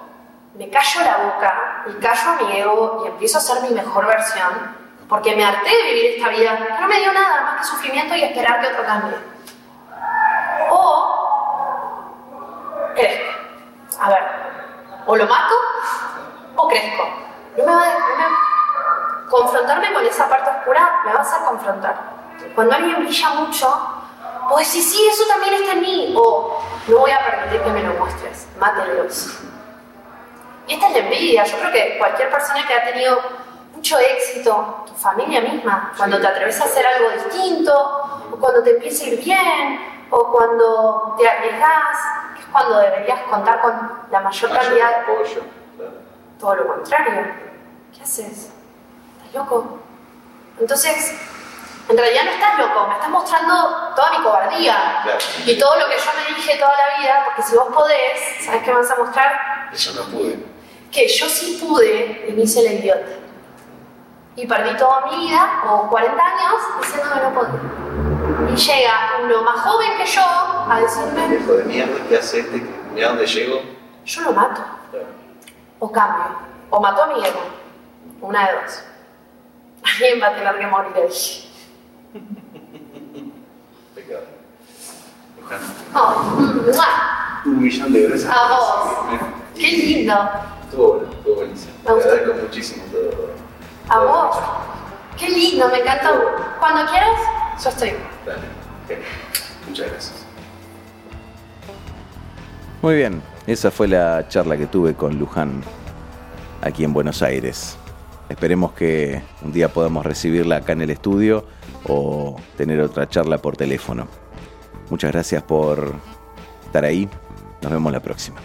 me 0.55 0.68
callo 0.68 1.01
la 1.05 1.16
boca 1.16 1.85
y 1.87 1.92
callo 2.03 2.31
a 2.31 2.42
mi 2.42 2.57
ego 2.59 3.03
y 3.05 3.09
empiezo 3.09 3.38
a 3.38 3.40
ser 3.40 3.62
mi 3.62 3.70
mejor 3.70 4.07
versión, 4.07 4.77
porque 5.09 5.35
me 5.35 5.44
harté 5.44 5.70
de 5.70 5.83
vivir 5.85 6.07
esta 6.16 6.29
vida 6.29 6.59
que 6.59 6.80
no 6.80 6.89
me 6.89 6.99
dio 6.99 7.12
nada 7.12 7.41
más 7.41 7.61
que 7.61 7.66
sufrimiento 7.66 8.14
y 8.14 8.24
esperar 8.24 8.61
que 8.61 8.66
otro 8.66 8.84
cambie 8.84 9.32
o 10.72 11.22
crezco. 13.03 13.32
A 14.00 14.09
ver, 14.09 14.18
o 15.07 15.16
lo 15.16 15.26
mato 15.26 15.55
o 16.57 16.68
crezco. 16.68 17.05
No 17.57 17.64
me 17.64 17.72
va 17.72 17.82
a, 17.82 19.28
confrontarme 19.28 19.92
con 19.92 20.07
esa 20.07 20.28
parte 20.28 20.50
oscura 20.50 21.00
me 21.05 21.12
va 21.12 21.20
a 21.20 21.22
hacer 21.22 21.40
confrontar. 21.40 21.96
Cuando 22.55 22.74
alguien 22.74 23.05
brilla 23.05 23.30
mucho, 23.30 23.68
o 24.50 24.59
decir, 24.59 24.82
sí, 24.82 25.09
eso 25.11 25.24
también 25.26 25.55
está 25.55 25.72
en 25.72 25.80
mí, 25.80 26.14
o 26.16 26.62
no 26.88 26.98
voy 26.98 27.11
a 27.11 27.24
permitir 27.24 27.62
que 27.62 27.70
me 27.70 27.82
lo 27.82 27.94
muestres, 27.94 28.46
mátenlos. 28.59 29.38
Y 30.66 30.74
esta 30.74 30.88
es 30.88 30.92
la 30.92 30.98
envidia. 30.98 31.44
Yo 31.44 31.59
creo 31.59 31.72
que 31.72 31.98
cualquier 31.98 32.30
persona 32.30 32.66
que 32.66 32.74
ha 32.74 32.84
tenido 32.84 33.20
mucho 33.74 33.98
éxito, 33.98 34.84
tu 34.86 34.94
familia 34.94 35.40
misma, 35.40 35.92
cuando 35.96 36.20
te 36.20 36.26
atreves 36.26 36.61
a 36.61 36.64
hacer 36.64 36.84
algo 36.86 37.11
distinto, 37.11 37.72
o 38.32 38.36
cuando 38.36 38.62
te 38.62 38.70
empieza 38.70 39.05
a 39.05 39.09
ir 39.09 39.24
bien, 39.24 40.07
o 40.11 40.30
cuando 40.30 41.16
te 41.18 41.28
arriesgas, 41.28 41.98
cuando 42.53 42.78
deberías 42.78 43.20
contar 43.22 43.61
con 43.61 43.90
la 44.11 44.20
mayor, 44.20 44.50
cantidad 44.53 44.88
de 44.88 44.94
apoyo. 45.03 45.42
Todo 46.38 46.55
lo 46.57 46.66
contrario. 46.74 47.26
¿Qué 47.96 48.03
haces? 48.03 48.50
¿Estás 49.18 49.34
loco? 49.34 49.78
Entonces, 50.61 51.14
en 51.88 51.96
realidad 51.96 52.24
no 52.24 52.30
estás 52.30 52.59
loco, 52.59 52.86
me 52.88 52.94
estás 52.94 53.09
mostrando 53.11 53.55
toda 53.96 54.11
mi 54.18 54.22
cobardía 54.24 55.00
Claro. 55.03 55.18
y 55.46 55.59
todo 55.59 55.78
lo 55.80 55.86
que 55.88 55.96
yo 55.98 56.11
me 56.16 56.34
dije 56.36 56.59
toda 56.59 56.72
la 56.76 57.00
vida, 57.00 57.22
porque 57.26 57.42
si 57.42 57.57
vos 57.57 57.66
podés, 57.72 58.44
¿sabes 58.44 58.62
qué 58.62 58.70
me 58.70 58.78
vas 58.78 58.90
a 58.90 58.96
mostrar? 58.96 59.32
Eso 59.72 59.92
no 60.00 60.07
pude. 60.12 60.38
Que 60.90 61.09
yo 61.09 61.28
sí 61.28 61.59
pude 61.64 62.26
y 62.28 62.32
me 62.32 62.42
hice 62.42 62.62
la 62.62 62.72
idiota. 62.72 63.12
Y 64.36 64.46
perdí 64.46 64.76
toda 64.76 65.07
mi 65.07 65.26
vida, 65.26 65.62
o 65.68 65.88
40 65.88 66.22
años, 66.22 66.55
diciendo 66.80 67.12
que 67.12 67.20
no 67.20 67.34
podía. 67.34 67.61
Y 68.53 68.57
llega 68.57 68.92
uno 69.24 69.42
más 69.42 69.61
joven 69.61 69.90
que 69.96 70.05
yo 70.05 70.22
a 70.22 70.78
decirme, 70.80 71.36
Hijo 71.36 71.53
de 71.55 71.64
mierda, 71.64 72.07
¿qué 72.07 72.18
hace 72.18 72.40
este? 72.40 72.62
Mira 72.92 73.09
dónde 73.09 73.26
llego. 73.26 73.61
yo 74.05 74.20
lo 74.20 74.32
mato, 74.32 74.61
o 75.78 75.90
cambio, 75.90 76.36
o 76.68 76.80
mato 76.80 77.03
a 77.03 77.07
mi 77.07 77.24
ego, 77.24 77.40
una 78.20 78.46
de 78.46 78.53
dos. 78.55 78.84
Alguien 79.82 80.20
va 80.22 80.26
a 80.26 80.34
tener 80.34 80.59
que 80.59 80.66
morir 80.66 80.92
ahí. 80.96 81.48
Pecado. 83.94 84.24
Oh, 85.94 86.22
¡mua! 86.74 87.42
un 87.46 87.62
millón 87.62 87.92
de 87.92 88.03
gracias. 88.03 88.30
A 88.30 88.48
vos. 88.48 89.20
¡Qué 89.55 89.72
lindo! 89.72 90.30
Estuvo 90.64 90.94
bueno, 90.94 91.12
estuvo 91.12 91.34
buenísimo. 91.36 91.72
Me 91.84 91.92
gustó. 91.94 92.09
Te 92.09 92.14
agradezco 92.14 92.42
muchísimo 92.42 92.84
todo. 92.92 93.30
A 93.88 93.98
vos. 94.00 94.36
¡Qué 95.18 95.28
lindo! 95.30 95.68
Me 95.68 95.78
encantó. 95.78 96.11
Cuando 96.61 96.90
quieras, 96.90 97.18
yo 97.62 97.68
estoy. 97.70 98.12
Dale. 98.27 98.41
Genial. 98.89 99.09
Muchas 99.68 99.91
gracias. 99.91 100.27
Muy 102.83 102.97
bien, 102.97 103.23
esa 103.47 103.70
fue 103.70 103.87
la 103.87 104.27
charla 104.29 104.57
que 104.57 104.66
tuve 104.66 104.95
con 104.95 105.18
Luján 105.18 105.62
aquí 106.62 106.85
en 106.85 106.93
Buenos 106.93 107.23
Aires. 107.23 107.77
Esperemos 108.29 108.73
que 108.73 109.23
un 109.43 109.53
día 109.53 109.73
podamos 109.73 110.05
recibirla 110.05 110.57
acá 110.57 110.73
en 110.73 110.83
el 110.83 110.91
estudio 110.91 111.47
o 111.87 112.41
tener 112.57 112.81
otra 112.81 113.09
charla 113.09 113.39
por 113.39 113.57
teléfono. 113.57 114.09
Muchas 114.91 115.12
gracias 115.12 115.43
por 115.43 115.95
estar 116.64 116.85
ahí. 116.85 117.09
Nos 117.61 117.70
vemos 117.70 117.93
la 117.93 118.01
próxima. 118.01 118.39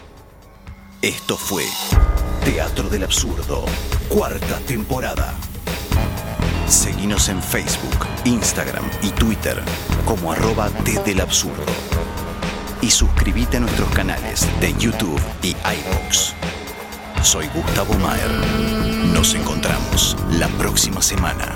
Esto 1.01 1.37
fue 1.37 1.63
Teatro 2.43 2.89
del 2.89 3.03
Absurdo, 3.03 3.65
cuarta 4.09 4.59
temporada. 4.67 5.33
Seguinos 6.67 7.29
en 7.29 7.41
Facebook, 7.41 8.05
Instagram 8.25 8.83
y 9.01 9.09
Twitter 9.11 9.63
como 10.05 10.33
arroba 10.33 10.69
desde 10.83 11.11
el 11.11 11.21
absurdo. 11.21 11.63
Y 12.81 12.91
suscríbete 12.91 13.57
a 13.57 13.59
nuestros 13.61 13.89
canales 13.91 14.45
de 14.59 14.73
YouTube 14.73 15.21
y 15.41 15.51
iVoox. 15.51 16.33
Soy 17.23 17.47
Gustavo 17.55 17.93
Maer. 17.95 18.31
Nos 19.13 19.33
encontramos 19.33 20.17
la 20.31 20.47
próxima 20.49 21.01
semana. 21.01 21.55